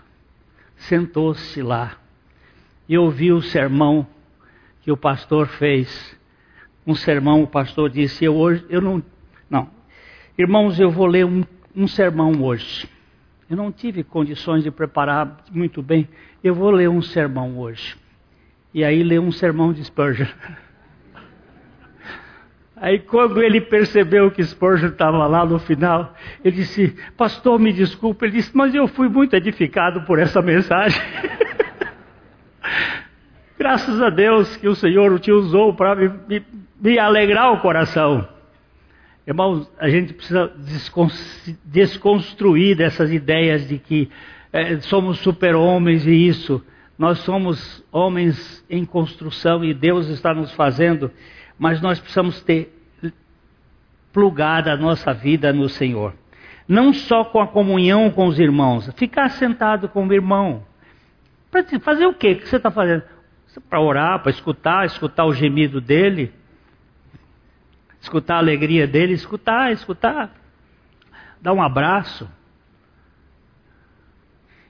sentou-se 0.78 1.62
lá 1.62 1.98
e 2.88 2.98
ouviu 2.98 3.38
o 3.38 3.42
sermão 3.42 4.08
que 4.82 4.92
o 4.92 4.98
pastor 4.98 5.48
fez. 5.48 6.18
Um 6.88 6.96
sermão, 6.96 7.44
o 7.44 7.48
pastor 7.48 7.90
disse: 7.90 8.24
Eu 8.24 8.36
hoje, 8.36 8.66
eu 8.70 8.82
não, 8.82 9.04
não, 9.50 9.70
irmãos, 10.38 10.80
eu 10.80 10.90
vou 10.90 11.06
ler 11.06 11.26
um, 11.26 11.44
um 11.76 11.88
sermão 11.88 12.42
hoje. 12.42 12.90
Eu 13.50 13.58
não 13.58 13.72
tive 13.72 14.04
condições 14.04 14.64
de 14.64 14.72
preparar 14.72 15.44
muito 15.52 15.82
bem. 15.82 16.08
Eu 16.44 16.54
vou 16.54 16.70
ler 16.70 16.88
um 16.88 17.02
sermão 17.02 17.58
hoje. 17.58 17.98
E 18.72 18.84
aí 18.84 19.02
leu 19.02 19.24
um 19.24 19.32
sermão 19.32 19.74
de 19.74 19.84
Spurgeon. 19.84 20.28
Aí 22.82 23.00
quando 23.00 23.44
ele 23.44 23.60
percebeu 23.60 24.32
que 24.32 24.44
Spurgeon 24.44 24.90
estava 24.90 25.28
lá 25.28 25.46
no 25.46 25.60
final, 25.60 26.14
ele 26.44 26.56
disse, 26.56 26.96
pastor, 27.18 27.60
me 27.60 27.74
desculpe. 27.74 28.26
Ele 28.26 28.38
disse, 28.38 28.56
mas 28.56 28.74
eu 28.74 28.88
fui 28.88 29.10
muito 29.10 29.36
edificado 29.36 30.02
por 30.04 30.18
essa 30.18 30.42
mensagem. 30.42 31.02
Graças 33.60 34.02
a 34.02 34.10
Deus 34.10 34.56
que 34.56 34.70
o 34.70 34.76
Senhor 34.76 35.20
te 35.20 35.32
usou 35.32 35.74
para 35.74 35.94
me, 35.94 36.10
me, 36.30 36.46
me, 36.80 36.98
alegrar 36.98 37.52
o 37.52 37.60
coração. 37.60 38.26
Irmãos, 39.28 39.70
a 39.78 39.90
gente 39.90 40.14
precisa 40.14 40.50
desconstruir 41.66 42.78
dessas 42.78 43.12
ideias 43.12 43.68
de 43.68 43.78
que 43.78 44.10
é, 44.54 44.80
somos 44.80 45.20
super-homens 45.20 46.08
e 46.08 46.12
isso. 46.12 46.64
Nós 46.98 47.20
somos 47.20 47.84
homens 47.92 48.66
em 48.70 48.86
construção 48.86 49.64
e 49.64 49.74
Deus 49.74 50.08
está 50.08 50.34
nos 50.34 50.54
fazendo, 50.54 51.12
mas 51.60 51.82
nós 51.82 52.00
precisamos 52.00 52.42
ter 52.42 52.74
plugada 54.14 54.72
a 54.72 54.78
nossa 54.78 55.14
vida 55.14 55.52
no 55.52 55.68
Senhor. 55.68 56.16
Não 56.66 56.94
só 56.94 57.26
com 57.26 57.42
a 57.42 57.48
comunhão 57.48 58.10
com 58.10 58.26
os 58.28 58.40
irmãos, 58.40 58.90
ficar 58.96 59.30
sentado 59.30 59.90
com 59.90 60.08
o 60.08 60.14
irmão. 60.14 60.64
Para 61.52 61.64
fazer 61.80 62.06
o 62.06 62.14
quê? 62.14 62.32
O 62.32 62.38
que 62.38 62.48
você 62.48 62.56
está 62.56 62.72
fazendo? 62.72 63.04
Para 63.70 63.82
orar, 63.82 64.20
para 64.22 64.30
escutar, 64.30 64.86
escutar 64.86 65.26
o 65.26 65.34
gemido 65.34 65.82
dele, 65.82 66.32
escutar 68.00 68.36
a 68.36 68.40
alegria 68.40 68.88
dele, 68.88 69.14
escutar, 69.14 69.72
escutar, 69.74 70.32
dar 71.42 71.52
um 71.54 71.62
abraço. 71.62 72.30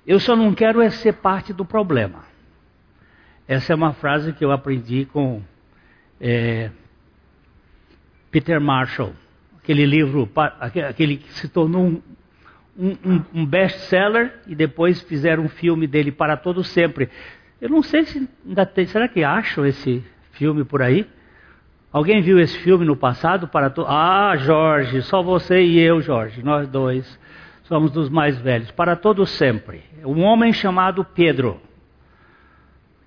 Eu 0.08 0.20
só 0.20 0.36
não 0.36 0.56
quero 0.56 0.82
é 0.82 0.90
ser 0.90 1.14
parte 1.14 1.54
do 1.54 1.64
problema. 1.64 2.24
Essa 3.48 3.74
é 3.74 3.76
uma 3.76 3.94
frase 3.94 4.34
que 4.34 4.44
eu 4.44 4.52
aprendi 4.52 5.06
com 5.06 5.44
é, 6.20 6.72
Peter 8.32 8.60
Marshall, 8.60 9.14
aquele 9.58 9.86
livro, 9.86 10.30
aquele 10.60 11.18
que 11.18 11.34
se 11.34 11.48
tornou 11.48 11.84
um, 11.86 12.02
um, 12.78 13.24
um 13.34 13.46
best-seller 13.46 14.34
e 14.48 14.56
depois 14.56 15.02
fizeram 15.02 15.44
um 15.44 15.50
filme 15.50 15.88
dele 15.88 16.12
para 16.12 16.38
todo 16.38 16.64
sempre. 16.64 17.10
Eu 17.60 17.70
não 17.70 17.84
sei 17.84 18.06
se 18.06 18.30
ainda 18.48 18.66
tem, 18.66 18.86
será 18.86 19.08
que 19.08 19.24
acham 19.24 19.66
esse 19.66 20.04
filme 20.32 20.64
por 20.64 20.82
aí? 20.82 21.06
Alguém 21.92 22.22
viu 22.22 22.40
esse 22.40 22.58
filme 22.60 22.86
no 22.86 22.96
passado 22.96 23.48
para 23.48 23.70
to... 23.70 23.84
Ah, 23.88 24.36
Jorge, 24.38 25.02
só 25.02 25.24
você 25.24 25.62
e 25.62 25.80
eu, 25.80 26.02
Jorge, 26.02 26.44
nós 26.44 26.68
dois 26.68 27.20
somos 27.64 27.92
dos 27.92 28.10
mais 28.10 28.36
velhos, 28.40 28.72
para 28.72 28.96
todo 28.96 29.26
sempre. 29.28 29.84
Um 30.04 30.22
homem 30.22 30.52
chamado 30.52 31.06
Pedro, 31.06 31.62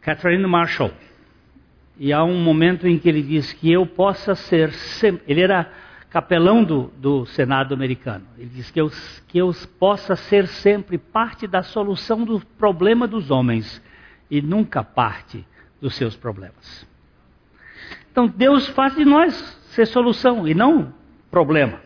Catherine 0.01 0.47
Marshall. 0.47 0.93
E 1.99 2.12
há 2.12 2.24
um 2.24 2.43
momento 2.43 2.86
em 2.86 2.99
que 2.99 3.09
ele 3.09 3.22
diz 3.22 3.53
que 3.53 3.70
eu 3.70 3.86
possa 3.86 4.34
ser, 4.34 4.72
ele 5.26 5.43
era 5.43 5.70
capelão 6.11 6.62
do, 6.62 6.93
do 6.99 7.24
Senado 7.26 7.72
americano. 7.72 8.26
Ele 8.36 8.51
diz 8.55 8.70
que 8.70 8.80
eu, 8.80 8.90
que 9.28 9.38
eu 9.38 9.51
possa 9.78 10.14
ser 10.14 10.47
sempre 10.47 10.99
parte 10.99 11.47
da 11.47 11.62
solução 11.62 12.24
do 12.24 12.40
problema 12.59 13.07
dos 13.07 13.30
homens 13.30 13.82
e 14.30 14.43
nunca 14.43 14.84
parte 14.84 15.47
dos 15.80 15.95
seus 15.95 16.14
problemas. 16.16 16.86
Então 18.11 18.28
Deus 18.28 18.68
faz 18.68 18.95
de 18.95 19.05
nós 19.05 19.34
ser 19.70 19.86
solução 19.86 20.47
e 20.47 20.55
não 20.55 20.93
problema. 21.30 21.80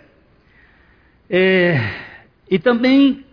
É, 1.31 1.79
e 2.51 2.59
também 2.59 3.25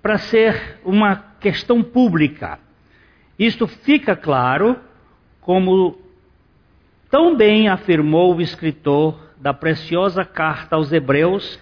para 0.00 0.18
ser 0.18 0.78
uma 0.84 1.16
questão 1.40 1.82
pública. 1.82 2.60
Isto 3.36 3.66
fica 3.66 4.14
claro 4.14 4.78
como 5.40 5.98
tão 7.10 7.36
bem 7.36 7.68
afirmou 7.68 8.34
o 8.34 8.40
escritor 8.40 9.18
da 9.40 9.54
preciosa 9.54 10.24
carta 10.24 10.76
aos 10.76 10.92
Hebreus, 10.92 11.58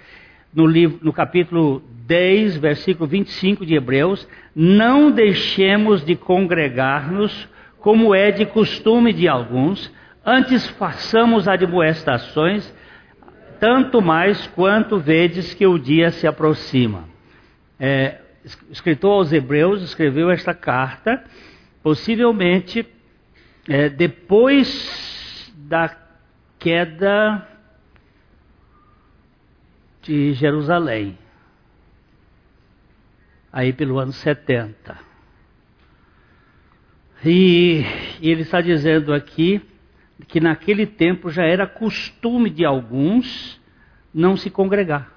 no, 0.52 0.66
livro, 0.66 0.98
no 1.02 1.12
capítulo 1.12 1.82
10, 2.06 2.56
versículo 2.56 3.06
25 3.06 3.66
de 3.66 3.74
Hebreus, 3.74 4.26
não 4.54 5.10
deixemos 5.10 6.04
de 6.04 6.16
congregar-nos, 6.16 7.48
como 7.78 8.14
é 8.14 8.30
de 8.30 8.46
costume 8.46 9.12
de 9.12 9.28
alguns, 9.28 9.92
antes 10.24 10.66
façamos 10.66 11.46
admoestações, 11.46 12.74
tanto 13.60 14.00
mais 14.00 14.46
quanto 14.48 14.98
vedes 14.98 15.54
que 15.54 15.66
o 15.66 15.78
dia 15.78 16.10
se 16.10 16.26
aproxima. 16.26 17.04
É, 17.78 18.20
o 18.68 18.72
escritor 18.72 19.12
aos 19.12 19.32
Hebreus 19.32 19.82
escreveu 19.82 20.30
esta 20.30 20.54
carta, 20.54 21.22
possivelmente 21.82 22.86
é, 23.68 23.88
depois 23.88 25.15
da 25.66 25.96
queda 26.58 27.46
de 30.02 30.32
Jerusalém, 30.34 31.18
aí 33.52 33.72
pelo 33.72 33.98
ano 33.98 34.12
70. 34.12 34.96
E, 37.24 37.82
e 38.20 38.30
ele 38.30 38.42
está 38.42 38.60
dizendo 38.60 39.12
aqui 39.12 39.60
que 40.28 40.38
naquele 40.38 40.86
tempo 40.86 41.30
já 41.30 41.44
era 41.44 41.66
costume 41.66 42.48
de 42.48 42.64
alguns 42.64 43.60
não 44.14 44.36
se 44.36 44.48
congregar. 44.48 45.12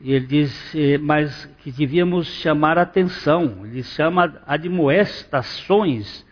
E 0.00 0.12
ele 0.14 0.26
diz, 0.26 0.74
eh, 0.74 0.96
mas 0.96 1.44
que 1.58 1.70
devíamos 1.70 2.26
chamar 2.26 2.78
atenção, 2.78 3.66
ele 3.66 3.82
chama 3.82 4.40
admoestações, 4.46 6.24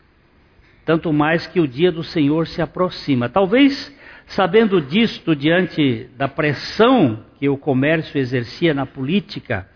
tanto 0.88 1.12
mais 1.12 1.46
que 1.46 1.60
o 1.60 1.68
dia 1.68 1.92
do 1.92 2.02
Senhor 2.02 2.46
se 2.46 2.62
aproxima. 2.62 3.28
Talvez 3.28 3.94
Sabendo 4.28 4.78
disto, 4.78 5.34
diante 5.34 6.04
da 6.16 6.28
pressão 6.28 7.24
que 7.38 7.48
o 7.48 7.56
comércio 7.56 8.18
exercia 8.18 8.74
na 8.74 8.84
política, 8.84 9.66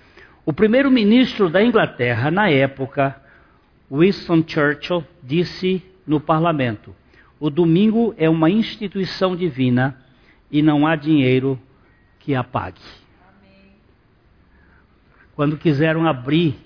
o 0.44 0.52
primeiro-ministro 0.52 1.48
da 1.48 1.64
Inglaterra, 1.64 2.30
na 2.30 2.50
época, 2.50 3.16
Winston 3.90 4.44
Churchill, 4.46 5.04
disse 5.22 5.82
no 6.06 6.20
parlamento: 6.20 6.94
O 7.40 7.48
domingo 7.48 8.14
é 8.18 8.28
uma 8.28 8.50
instituição 8.50 9.34
divina 9.34 9.96
e 10.50 10.60
não 10.60 10.86
há 10.86 10.96
dinheiro 10.96 11.58
que 12.20 12.34
a 12.34 12.44
pague. 12.44 12.82
Quando 15.34 15.56
quiseram 15.56 16.06
abrir 16.06 16.56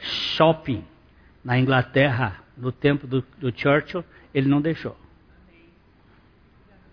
shopping 0.00 0.84
na 1.44 1.58
Inglaterra 1.58 2.44
no 2.60 2.72
tempo 2.72 3.06
do, 3.06 3.24
do 3.38 3.52
Churchill, 3.54 4.04
ele 4.34 4.48
não 4.48 4.60
deixou. 4.60 4.96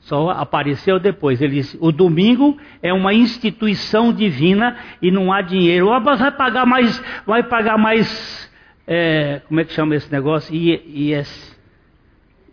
Só 0.05 0.29
apareceu 0.29 0.99
depois. 0.99 1.41
Ele 1.41 1.55
disse: 1.55 1.77
o 1.81 1.91
domingo 1.91 2.57
é 2.81 2.93
uma 2.93 3.13
instituição 3.13 4.13
divina 4.13 4.77
e 5.01 5.09
não 5.09 5.33
há 5.33 5.41
dinheiro. 5.41 5.91
Ah, 5.91 5.99
mas 5.99 6.19
vai 6.19 6.31
pagar 6.31 6.65
mais, 6.65 7.03
vai 7.25 7.43
pagar 7.43 7.77
mais. 7.77 8.51
É, 8.87 9.41
como 9.47 9.59
é 9.59 9.63
que 9.63 9.73
chama 9.73 9.95
esse 9.95 10.11
negócio? 10.11 10.53
I, 10.53 11.11
IS, 11.11 11.59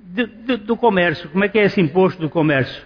do, 0.01 0.27
do, 0.27 0.59
do 0.59 0.77
comércio. 0.77 1.29
Como 1.29 1.45
é 1.45 1.49
que 1.49 1.59
é 1.59 1.65
esse 1.65 1.81
imposto 1.81 2.21
do 2.23 2.31
comércio? 2.31 2.83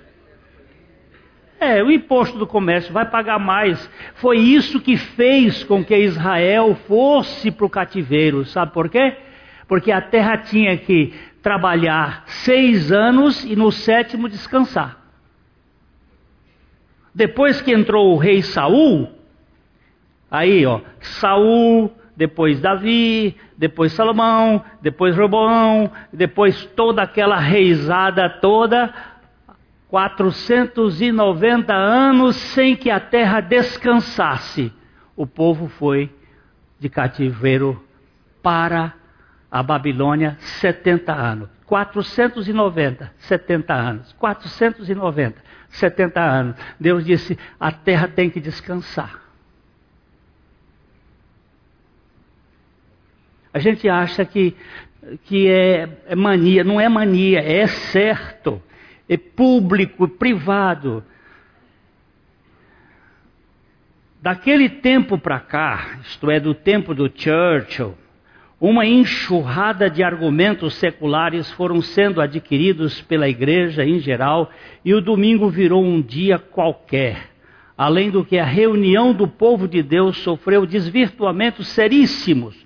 É, 1.61 1.83
o 1.83 1.91
imposto 1.91 2.37
do 2.37 2.47
comércio 2.47 2.93
vai 2.93 3.09
pagar 3.09 3.39
mais. 3.39 3.89
Foi 4.16 4.37
isso 4.37 4.81
que 4.81 4.97
fez 4.97 5.62
com 5.64 5.85
que 5.85 5.97
Israel 5.97 6.74
fosse 6.87 7.51
para 7.51 7.66
o 7.66 7.70
cativeiro. 7.70 8.45
Sabe 8.45 8.72
por 8.72 8.91
quê? 8.91 9.16
Porque 9.68 9.90
a 9.90 10.00
terra 10.00 10.36
tinha 10.38 10.76
que 10.76 11.12
trabalhar 11.42 12.24
seis 12.26 12.90
anos 12.92 13.44
e 13.44 13.54
no 13.56 13.70
sétimo 13.70 14.28
descansar. 14.28 15.04
Depois 17.14 17.60
que 17.60 17.72
entrou 17.72 18.12
o 18.12 18.18
rei 18.18 18.42
Saul, 18.42 19.08
aí 20.30 20.66
ó, 20.66 20.80
Saul, 21.00 21.90
depois 22.16 22.60
Davi, 22.60 23.36
depois 23.56 23.92
Salomão, 23.92 24.64
depois 24.82 25.16
Roboão, 25.16 25.90
depois 26.12 26.64
toda 26.76 27.02
aquela 27.02 27.38
reisada 27.38 28.28
toda, 28.28 28.92
490 29.88 31.72
anos 31.72 32.36
sem 32.36 32.76
que 32.76 32.90
a 32.90 33.00
terra 33.00 33.40
descansasse. 33.40 34.72
O 35.14 35.26
povo 35.26 35.68
foi 35.68 36.10
de 36.78 36.88
cativeiro 36.88 37.82
para 38.42 38.94
a 39.51 39.62
Babilônia 39.62 40.36
70 40.38 41.12
anos. 41.12 41.49
490, 41.66 43.12
70 43.18 43.74
anos. 43.74 44.12
490, 44.18 45.42
70 45.68 46.20
anos. 46.20 46.57
Deus 46.78 47.05
disse: 47.05 47.38
a 47.59 47.72
terra 47.72 48.09
tem 48.09 48.30
que 48.30 48.40
descansar. 48.40 49.26
A 53.53 53.59
gente 53.59 53.88
acha 53.88 54.24
que, 54.24 54.55
que 55.24 55.49
é, 55.49 55.88
é 56.09 56.14
mania, 56.14 56.62
não 56.62 56.78
é 56.78 56.88
mania, 56.90 57.40
é 57.40 57.66
certo, 57.66 58.62
é 59.09 59.16
público, 59.16 60.07
privado. 60.07 61.03
Daquele 64.20 64.68
tempo 64.68 65.16
para 65.16 65.40
cá, 65.40 66.01
isto 66.03 66.30
é, 66.30 66.38
do 66.38 66.53
tempo 66.53 66.94
do 66.94 67.09
Churchill, 67.09 67.97
uma 68.61 68.86
enxurrada 68.86 69.90
de 69.90 70.02
argumentos 70.02 70.74
seculares 70.76 71.50
foram 71.52 71.82
sendo 71.82 72.22
adquiridos 72.22 73.02
pela 73.02 73.28
igreja 73.28 73.84
em 73.84 73.98
geral 73.98 74.50
e 74.82 74.94
o 74.94 75.00
domingo 75.00 75.50
virou 75.50 75.84
um 75.84 76.00
dia 76.00 76.38
qualquer. 76.38 77.30
Além 77.76 78.11
do 78.11 78.24
que 78.24 78.38
a 78.38 78.44
reunião 78.44 79.12
do 79.12 79.28
povo 79.28 79.68
de 79.68 79.82
Deus 79.82 80.16
sofreu 80.18 80.64
desvirtuamentos 80.64 81.68
seríssimos. 81.68 82.57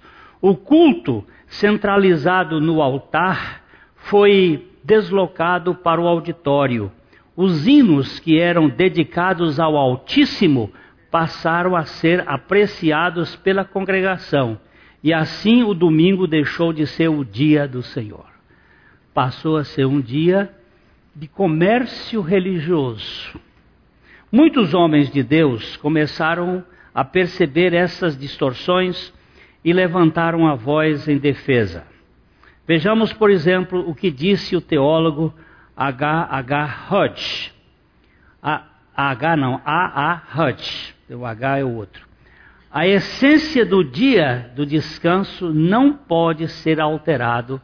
O 0.40 0.54
culto, 0.54 1.24
centralizado 1.48 2.60
no 2.60 2.80
altar, 2.80 3.64
foi 3.96 4.68
deslocado 4.84 5.74
para 5.74 6.00
o 6.00 6.06
auditório. 6.06 6.92
Os 7.36 7.66
hinos 7.66 8.20
que 8.20 8.38
eram 8.38 8.68
dedicados 8.68 9.58
ao 9.58 9.76
Altíssimo 9.76 10.72
passaram 11.10 11.74
a 11.74 11.84
ser 11.84 12.22
apreciados 12.28 13.34
pela 13.34 13.64
congregação. 13.64 14.56
E 15.02 15.12
assim 15.12 15.62
o 15.62 15.72
domingo 15.72 16.26
deixou 16.26 16.72
de 16.72 16.86
ser 16.86 17.08
o 17.08 17.24
dia 17.24 17.66
do 17.66 17.82
Senhor. 17.82 18.26
Passou 19.14 19.56
a 19.56 19.64
ser 19.64 19.86
um 19.86 20.00
dia 20.00 20.54
de 21.14 21.26
comércio 21.26 22.20
religioso. 22.20 23.38
Muitos 24.30 24.74
homens 24.74 25.10
de 25.10 25.22
Deus 25.22 25.76
começaram 25.78 26.64
a 26.94 27.04
perceber 27.04 27.72
essas 27.72 28.16
distorções 28.16 29.12
e 29.64 29.72
levantaram 29.72 30.46
a 30.46 30.54
voz 30.54 31.08
em 31.08 31.18
defesa. 31.18 31.84
Vejamos, 32.66 33.12
por 33.12 33.30
exemplo, 33.30 33.88
o 33.88 33.94
que 33.94 34.10
disse 34.10 34.54
o 34.54 34.60
teólogo 34.60 35.34
H. 35.76 36.28
H. 36.30 36.86
Hodge. 36.90 37.52
A, 38.42 38.64
H 38.94 39.36
não, 39.36 39.60
A. 39.64 40.12
A. 40.12 40.22
Hodge. 40.36 40.94
O 41.10 41.24
H 41.24 41.58
é 41.58 41.64
o 41.64 41.74
outro. 41.74 42.09
A 42.72 42.86
essência 42.86 43.66
do 43.66 43.82
dia 43.82 44.52
do 44.54 44.64
descanso 44.64 45.52
não 45.52 45.92
pode 45.92 46.46
ser 46.46 46.80
alterado 46.80 47.60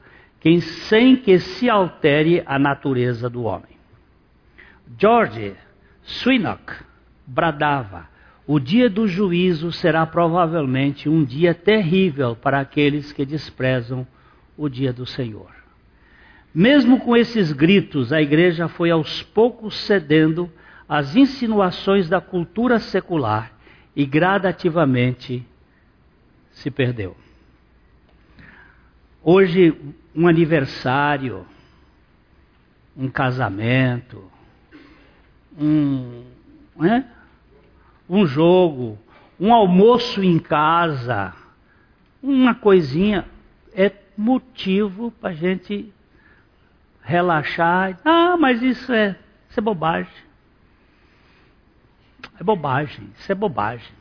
sem 0.60 1.16
que 1.16 1.38
se 1.38 1.68
altere 1.68 2.42
a 2.46 2.58
natureza 2.58 3.28
do 3.28 3.44
homem. 3.44 3.76
George 4.98 5.54
Swinock 6.02 6.72
bradava: 7.26 8.08
o 8.46 8.60
dia 8.60 8.88
do 8.88 9.08
juízo 9.08 9.72
será 9.72 10.06
provavelmente 10.06 11.08
um 11.08 11.24
dia 11.24 11.52
terrível 11.52 12.36
para 12.36 12.60
aqueles 12.60 13.12
que 13.12 13.24
desprezam 13.24 14.06
o 14.56 14.68
dia 14.68 14.92
do 14.92 15.04
Senhor. 15.04 15.50
Mesmo 16.54 17.00
com 17.00 17.16
esses 17.16 17.52
gritos, 17.52 18.12
a 18.12 18.22
igreja 18.22 18.68
foi 18.68 18.90
aos 18.90 19.22
poucos 19.22 19.76
cedendo 19.76 20.50
às 20.88 21.16
insinuações 21.16 22.08
da 22.08 22.20
cultura 22.20 22.78
secular 22.78 23.55
e 23.96 24.06
gradativamente 24.06 25.44
se 26.52 26.70
perdeu. 26.70 27.16
Hoje, 29.24 29.74
um 30.14 30.28
aniversário, 30.28 31.44
um 32.96 33.08
casamento, 33.08 34.30
um. 35.58 36.24
Né? 36.76 37.10
um 38.08 38.26
jogo, 38.26 38.98
um 39.38 39.52
almoço 39.52 40.22
em 40.22 40.38
casa, 40.38 41.34
uma 42.22 42.54
coisinha, 42.54 43.26
é 43.74 43.92
motivo 44.16 45.10
para 45.10 45.30
a 45.30 45.34
gente 45.34 45.92
relaxar. 47.02 47.98
Ah, 48.04 48.36
mas 48.38 48.62
isso 48.62 48.92
é, 48.92 49.16
isso 49.50 49.60
é 49.60 49.62
bobagem. 49.62 50.25
É 52.38 52.44
bobagem, 52.44 53.08
isso 53.18 53.30
é 53.32 53.34
bobagem. 53.34 53.92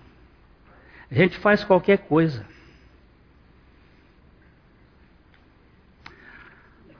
A 1.09 1.15
gente 1.15 1.37
faz 1.37 1.63
qualquer 1.63 1.99
coisa. 1.99 2.45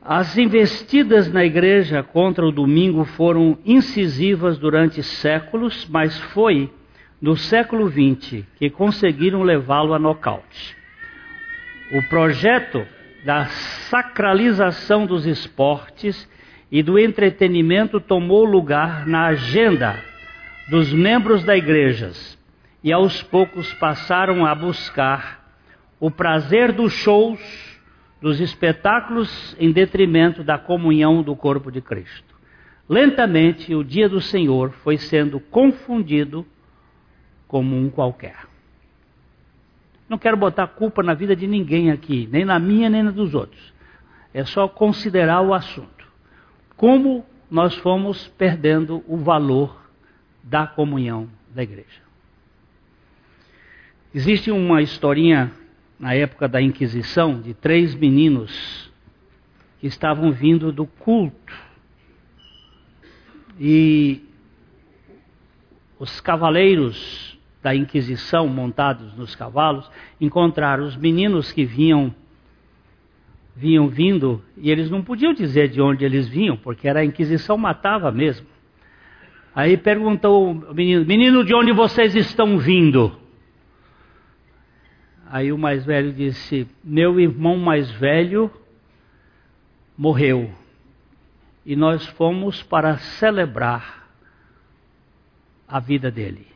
As 0.01 0.38
investidas 0.38 1.31
na 1.31 1.43
igreja 1.43 2.03
contra 2.03 2.45
o 2.45 2.51
domingo 2.51 3.03
foram 3.05 3.57
incisivas 3.65 4.57
durante 4.57 5.01
séculos, 5.01 5.88
mas 5.89 6.17
foi 6.31 6.71
no 7.19 7.36
século 7.36 7.89
XX 7.89 8.45
que 8.55 8.69
conseguiram 8.69 9.41
levá-lo 9.41 9.95
a 9.95 9.99
nocaute. 9.99 10.77
O 11.91 12.03
projeto 12.03 12.86
da 13.25 13.45
sacralização 13.45 15.07
dos 15.07 15.25
esportes 15.25 16.29
e 16.71 16.83
do 16.83 16.99
entretenimento 16.99 17.99
tomou 17.99 18.45
lugar 18.45 19.07
na 19.07 19.25
agenda 19.25 19.95
dos 20.68 20.91
membros 20.91 21.43
da 21.43 21.55
igrejas 21.55 22.38
e 22.84 22.91
aos 22.91 23.22
poucos 23.22 23.72
passaram 23.76 24.45
a 24.45 24.55
buscar 24.55 25.43
o 25.99 26.09
prazer 26.09 26.72
dos 26.72 26.93
shows, 26.93 27.39
dos 28.22 28.39
espetáculos 28.39 29.55
em 29.59 29.72
detrimento 29.72 30.43
da 30.43 30.57
comunhão 30.57 31.22
do 31.22 31.36
corpo 31.36 31.72
de 31.72 31.82
Cristo. 31.82 32.36
Lentamente, 32.88 33.74
o 33.74 33.84
dia 33.84 34.09
do 34.09 34.22
Senhor 34.22 34.72
foi 34.84 34.97
sendo 34.97 35.39
confundido 35.39 36.45
como 37.47 37.76
um 37.76 37.89
qualquer. 37.89 38.47
Não 40.07 40.18
quero 40.18 40.38
botar 40.38 40.68
culpa 40.68 41.01
na 41.01 41.13
vida 41.13 41.36
de 41.36 41.47
ninguém 41.47 41.91
aqui, 41.91 42.28
nem 42.32 42.45
na 42.45 42.59
minha 42.59 42.89
nem 42.89 43.01
na 43.01 43.11
dos 43.11 43.34
outros. 43.34 43.74
É 44.34 44.43
só 44.43 44.68
considerar 44.68 45.41
o 45.41 45.53
assunto. 45.53 46.05
Como 46.76 47.26
nós 47.49 47.76
fomos 47.76 48.28
perdendo 48.38 49.03
o 49.07 49.18
valor 49.18 49.84
da 50.46 50.68
comunhão 50.68 51.28
da 51.54 51.64
igreja. 51.64 52.06
Existe 54.14 54.52
uma 54.52 54.82
historinha 54.82 55.52
na 56.00 56.14
época 56.14 56.48
da 56.48 56.62
Inquisição 56.62 57.41
de 57.41 57.54
três 57.54 57.96
meninos 57.96 58.89
que 59.80 59.88
estavam 59.88 60.32
vindo 60.32 60.72
do 60.72 60.86
culto. 60.86 61.54
E 63.60 64.22
os 66.00 66.22
cavaleiros 66.22 67.38
da 67.64 67.76
Inquisição 67.76 68.48
montados 68.48 69.16
nos 69.16 69.36
cavalos, 69.36 69.89
encontraram 70.22 70.86
os 70.86 70.96
meninos 70.96 71.52
que 71.52 71.66
vinham 71.66 72.14
vinham 73.56 73.88
vindo 73.88 74.43
e 74.58 74.70
eles 74.70 74.89
não 74.89 75.02
podiam 75.02 75.34
dizer 75.34 75.70
de 75.70 75.82
onde 75.82 76.06
eles 76.06 76.28
vinham, 76.28 76.58
porque 76.58 76.88
era 76.88 77.00
a 77.00 77.06
Inquisição 77.06 77.58
matava 77.58 78.12
mesmo. 78.12 78.46
Aí 79.56 79.78
perguntou 79.78 80.51
o 80.51 80.74
menino: 80.74 81.06
Menino, 81.06 81.45
de 81.45 81.56
onde 81.56 81.72
vocês 81.72 82.14
estão 82.14 82.58
vindo? 82.58 83.18
Aí 85.28 85.53
o 85.53 85.58
mais 85.58 85.86
velho 85.86 86.12
disse: 86.12 86.68
Meu 86.84 87.18
irmão 87.18 87.58
mais 87.58 87.89
velho 87.89 88.51
morreu 89.97 90.53
e 91.66 91.74
nós 91.74 92.06
fomos 92.06 92.62
para 92.62 92.97
celebrar 92.97 94.10
a 95.66 95.80
vida 95.80 96.12
dele. 96.12 96.47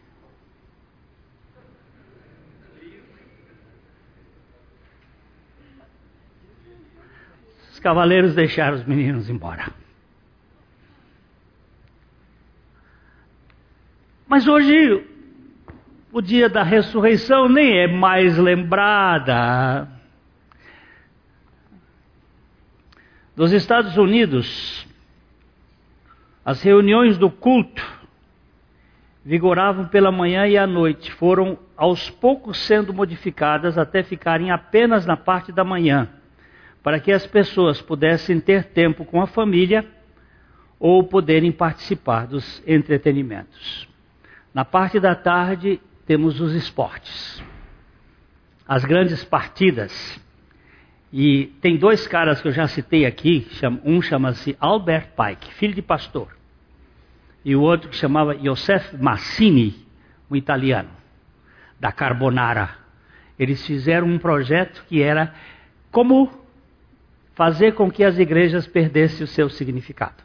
Os 7.71 7.79
cavaleiros 7.79 8.35
deixaram 8.35 8.75
os 8.75 8.85
meninos 8.85 9.29
embora. 9.29 9.78
Mas 14.29 14.47
hoje, 14.47 15.03
o 16.13 16.21
dia 16.21 16.47
da 16.47 16.61
ressurreição 16.61 17.49
nem 17.49 17.79
é 17.79 17.87
mais 17.87 18.37
lembrada. 18.37 19.89
Nos 23.35 23.51
Estados 23.51 23.97
Unidos, 23.97 24.87
as 26.45 26.61
reuniões 26.61 27.17
do 27.17 27.31
culto 27.31 27.83
vigoravam 29.25 29.87
pela 29.87 30.11
manhã 30.11 30.47
e 30.47 30.57
à 30.57 30.67
noite, 30.67 31.11
foram 31.13 31.57
aos 31.75 32.09
poucos 32.09 32.59
sendo 32.59 32.93
modificadas 32.93 33.77
até 33.77 34.03
ficarem 34.03 34.51
apenas 34.51 35.05
na 35.07 35.17
parte 35.17 35.51
da 35.51 35.63
manhã 35.63 36.07
para 36.83 36.99
que 36.99 37.11
as 37.11 37.25
pessoas 37.25 37.81
pudessem 37.81 38.39
ter 38.39 38.65
tempo 38.65 39.03
com 39.03 39.21
a 39.21 39.27
família, 39.27 39.85
ou 40.79 41.03
poderem 41.03 41.51
participar 41.51 42.25
dos 42.25 42.63
entretenimentos. 42.65 43.88
Na 44.53 44.65
parte 44.65 44.99
da 44.99 45.15
tarde 45.15 45.79
temos 46.05 46.41
os 46.41 46.53
esportes, 46.53 47.43
as 48.67 48.83
grandes 48.83 49.23
partidas. 49.23 50.19
E 51.11 51.47
tem 51.61 51.77
dois 51.77 52.07
caras 52.07 52.41
que 52.41 52.47
eu 52.47 52.51
já 52.51 52.67
citei 52.67 53.05
aqui, 53.05 53.47
um 53.83 54.01
chama-se 54.01 54.55
Albert 54.59 55.09
Pike, 55.15 55.53
filho 55.55 55.73
de 55.73 55.81
pastor, 55.81 56.35
e 57.43 57.55
o 57.55 57.61
outro 57.61 57.89
que 57.89 57.95
chamava 57.95 58.37
Joseph 58.37 58.93
Massini, 58.93 59.87
um 60.29 60.35
italiano, 60.35 60.89
da 61.79 61.91
Carbonara. 61.91 62.75
Eles 63.37 63.65
fizeram 63.65 64.07
um 64.07 64.19
projeto 64.19 64.85
que 64.87 65.01
era 65.01 65.33
como 65.91 66.29
fazer 67.33 67.73
com 67.73 67.89
que 67.89 68.03
as 68.03 68.19
igrejas 68.19 68.67
perdessem 68.67 69.23
o 69.23 69.27
seu 69.27 69.49
significado. 69.49 70.23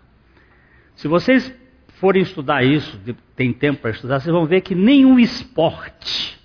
Se 0.96 1.08
vocês 1.08 1.54
forem 1.94 2.22
estudar 2.22 2.64
isso, 2.64 2.98
tem 3.36 3.52
tempo 3.52 3.80
para 3.80 3.90
estudar, 3.90 4.20
vocês 4.20 4.32
vão 4.32 4.46
ver 4.46 4.60
que 4.60 4.74
nenhum 4.74 5.18
esporte 5.18 6.40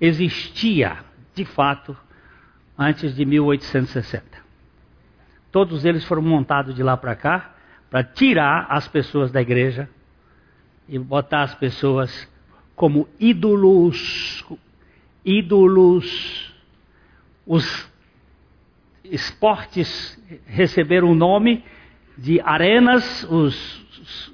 existia, 0.00 0.98
de 1.34 1.44
fato, 1.44 1.96
antes 2.78 3.14
de 3.14 3.24
1860. 3.24 4.24
Todos 5.50 5.84
eles 5.84 6.04
foram 6.04 6.22
montados 6.22 6.74
de 6.74 6.82
lá 6.82 6.96
para 6.96 7.14
cá 7.14 7.54
para 7.90 8.02
tirar 8.02 8.66
as 8.70 8.88
pessoas 8.88 9.30
da 9.30 9.42
igreja 9.42 9.88
e 10.88 10.98
botar 10.98 11.42
as 11.42 11.54
pessoas 11.54 12.28
como 12.74 13.06
ídolos, 13.20 14.44
ídolos. 15.24 16.52
Os 17.46 17.90
esportes 19.04 20.18
receberam 20.46 21.10
o 21.10 21.14
nome 21.14 21.64
de 22.16 22.40
arenas, 22.40 23.24
os, 23.24 23.81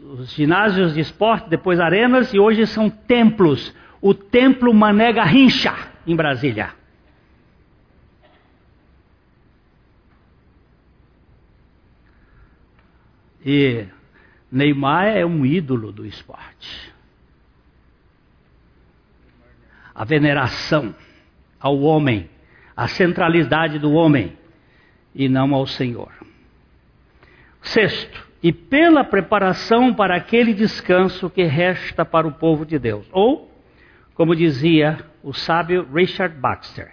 os, 0.09 0.33
ginásios 0.33 0.95
de 0.95 1.01
esporte, 1.01 1.49
depois 1.51 1.79
arenas, 1.79 2.33
e 2.33 2.39
hoje 2.39 2.67
são 2.67 2.89
templos. 2.89 3.75
O 4.01 4.15
templo 4.15 4.73
Mané 4.73 5.13
Garrincha, 5.13 5.75
em 6.07 6.17
Brasília. 6.17 6.73
E 13.45 13.87
Neymar 14.51 15.07
é 15.07 15.25
um 15.25 15.45
ídolo 15.45 15.93
do 15.93 16.07
esporte. 16.07 16.93
A 19.95 20.05
veneração 20.05 20.95
ao 21.59 21.81
homem, 21.81 22.31
a 22.77 22.87
centralidade 22.87 23.79
do 23.79 23.93
homem 23.93 24.37
e 25.15 25.29
não 25.29 25.55
ao 25.55 25.67
Senhor. 25.67 26.13
Sexto, 27.63 28.28
e 28.43 28.53
pela 28.53 29.03
preparação 29.03 29.93
para 29.93 30.17
aquele 30.17 30.55
descanso 30.55 31.29
que 31.29 31.45
resta 31.45 32.05
para 32.05 32.27
o 32.27 32.33
povo 32.33 32.65
de 32.65 32.79
Deus. 32.79 33.07
Ou, 33.13 33.51
como 34.15 34.35
dizia 34.35 34.99
o 35.23 35.33
sábio 35.33 35.87
Richard 35.93 36.37
Baxter, 36.37 36.91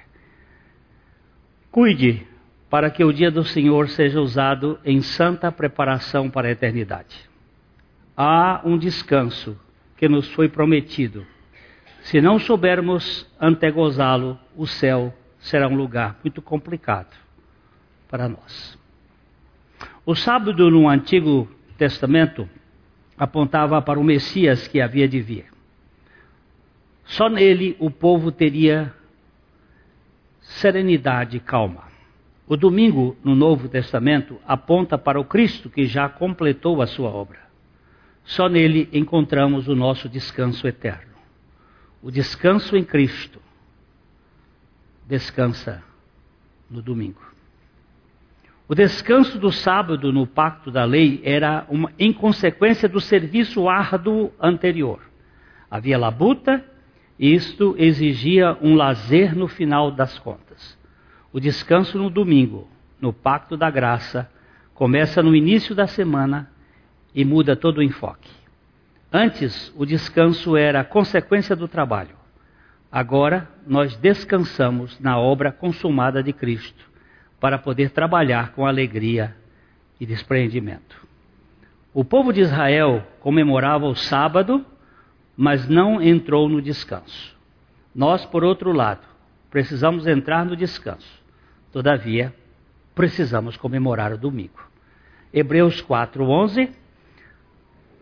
cuide 1.72 2.26
para 2.70 2.90
que 2.90 3.04
o 3.04 3.14
dia 3.14 3.30
do 3.30 3.44
Senhor 3.44 3.90
seja 3.90 4.20
usado 4.20 4.80
em 4.84 5.02
santa 5.02 5.52
preparação 5.52 6.30
para 6.30 6.48
a 6.48 6.52
eternidade. 6.52 7.30
Há 8.18 8.62
um 8.64 8.78
descanso 8.78 9.58
que 9.98 10.10
nos 10.10 10.28
foi 10.34 10.50
prometido. 10.50 11.26
Se 12.02 12.20
não 12.22 12.40
soubermos 12.40 13.30
antegozá-lo, 13.40 14.40
o 14.56 14.66
céu 14.66 15.14
será 15.40 15.68
um 15.68 15.76
lugar 15.76 16.18
muito 16.24 16.42
complicado 16.42 17.16
para 18.10 18.28
nós. 18.28 18.78
O 20.06 20.14
sábado 20.14 20.70
no 20.70 20.88
Antigo 20.88 21.50
Testamento 21.78 22.48
apontava 23.18 23.82
para 23.82 24.00
o 24.00 24.04
Messias 24.04 24.68
que 24.68 24.80
havia 24.80 25.08
de 25.08 25.20
vir. 25.20 25.46
Só 27.06 27.28
nele 27.28 27.76
o 27.80 27.90
povo 27.90 28.32
teria 28.32 28.94
serenidade 30.42 31.38
e 31.38 31.40
calma. 31.40 31.86
O 32.48 32.56
domingo 32.56 33.18
no 33.24 33.36
Novo 33.36 33.68
Testamento 33.68 34.40
aponta 34.46 34.96
para 34.96 35.20
o 35.20 35.26
Cristo 35.26 35.72
que 35.72 35.88
já 35.88 36.08
completou 36.08 36.84
a 36.84 36.88
sua 36.88 37.10
obra. 37.10 37.40
Só 38.24 38.48
nele 38.48 38.88
encontramos 38.94 39.68
o 39.68 39.76
nosso 39.76 40.08
descanso 40.08 40.68
eterno. 40.68 41.16
O 42.04 42.12
descanso 42.12 42.78
em 42.78 42.84
Cristo 42.84 43.42
descansa 45.08 45.84
no 46.70 46.82
domingo. 46.82 47.35
O 48.68 48.74
descanso 48.74 49.38
do 49.38 49.52
sábado 49.52 50.12
no 50.12 50.26
pacto 50.26 50.72
da 50.72 50.84
lei 50.84 51.22
era 51.24 51.68
uma 51.70 51.92
inconsequência 52.00 52.90
do 52.90 53.00
serviço 53.00 53.70
árduo 53.70 54.32
anterior. 54.42 55.02
Havia 55.70 56.00
labuta 56.00 56.66
e 57.20 57.32
isto 57.32 57.76
exigia 57.78 58.58
um 58.60 58.74
lazer 58.74 59.36
no 59.36 59.48
final 59.48 59.92
das 59.92 60.18
contas. 60.18 60.76
O 61.32 61.40
descanso 61.40 62.00
no 62.00 62.10
domingo, 62.10 62.68
no 63.00 63.14
pacto 63.14 63.56
da 63.56 63.70
graça, 63.70 64.28
começa 64.74 65.22
no 65.22 65.36
início 65.36 65.76
da 65.76 65.86
semana 65.86 66.50
e 67.14 67.24
muda 67.24 67.56
todo 67.56 67.78
o 67.78 67.84
enfoque. 67.84 68.32
Antes, 69.14 69.72
o 69.78 69.86
descanso 69.86 70.58
era 70.58 70.84
consequência 70.84 71.56
do 71.56 71.68
trabalho. 71.68 72.16
Agora, 72.92 73.48
nós 73.68 73.96
descansamos 73.96 75.00
na 75.00 75.20
obra 75.20 75.52
consumada 75.52 76.24
de 76.24 76.34
Cristo 76.34 76.95
para 77.46 77.60
poder 77.60 77.92
trabalhar 77.92 78.54
com 78.54 78.66
alegria 78.66 79.36
e 80.00 80.06
despreendimento. 80.08 81.00
O 81.94 82.04
povo 82.04 82.34
de 82.34 82.42
Israel 82.42 83.06
comemorava 83.20 83.86
o 83.86 83.94
sábado, 83.94 84.66
mas 85.38 85.70
não 85.70 86.02
entrou 86.02 86.50
no 86.50 86.60
descanso. 86.60 87.38
Nós, 87.94 88.26
por 88.26 88.44
outro 88.44 88.72
lado, 88.72 89.06
precisamos 89.52 90.08
entrar 90.08 90.44
no 90.44 90.56
descanso. 90.56 91.22
Todavia, 91.72 92.34
precisamos 92.96 93.56
comemorar 93.58 94.12
o 94.12 94.18
domingo. 94.18 94.68
Hebreus 95.32 95.84
4:11 95.84 96.72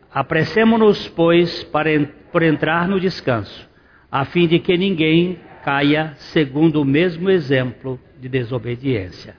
Apressemo-nos, 0.09 1.09
pois, 1.09 1.65
para 1.65 1.89
por 2.31 2.43
entrar 2.43 2.87
no 2.87 2.97
descanso, 2.97 3.69
a 4.09 4.23
fim 4.23 4.47
de 4.47 4.59
que 4.59 4.77
ninguém 4.77 5.37
caia 5.63 6.13
segundo 6.17 6.81
o 6.81 6.85
mesmo 6.85 7.29
exemplo 7.29 7.99
de 8.19 8.27
desobediência. 8.27 9.35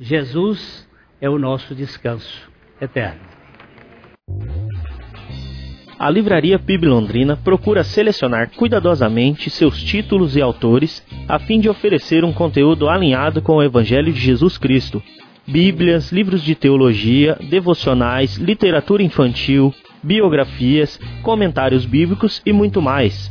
Jesus 0.00 0.88
é 1.20 1.28
o 1.28 1.38
nosso 1.38 1.74
descanso 1.74 2.50
eterno. 2.80 3.20
A 5.98 6.10
Livraria 6.10 6.58
PIB 6.58 6.86
Londrina 6.86 7.36
procura 7.36 7.82
selecionar 7.82 8.50
cuidadosamente 8.50 9.48
seus 9.48 9.82
títulos 9.82 10.36
e 10.36 10.42
autores 10.42 11.02
a 11.28 11.38
fim 11.38 11.58
de 11.58 11.68
oferecer 11.68 12.24
um 12.24 12.32
conteúdo 12.32 12.88
alinhado 12.88 13.40
com 13.40 13.56
o 13.56 13.62
Evangelho 13.62 14.12
de 14.12 14.20
Jesus 14.20 14.58
Cristo. 14.58 15.02
Bíblias, 15.46 16.10
livros 16.10 16.42
de 16.42 16.54
teologia, 16.54 17.38
devocionais, 17.48 18.36
literatura 18.36 19.02
infantil, 19.02 19.74
biografias, 20.02 20.98
comentários 21.22 21.84
bíblicos 21.84 22.42
e 22.44 22.52
muito 22.52 22.82
mais. 22.82 23.30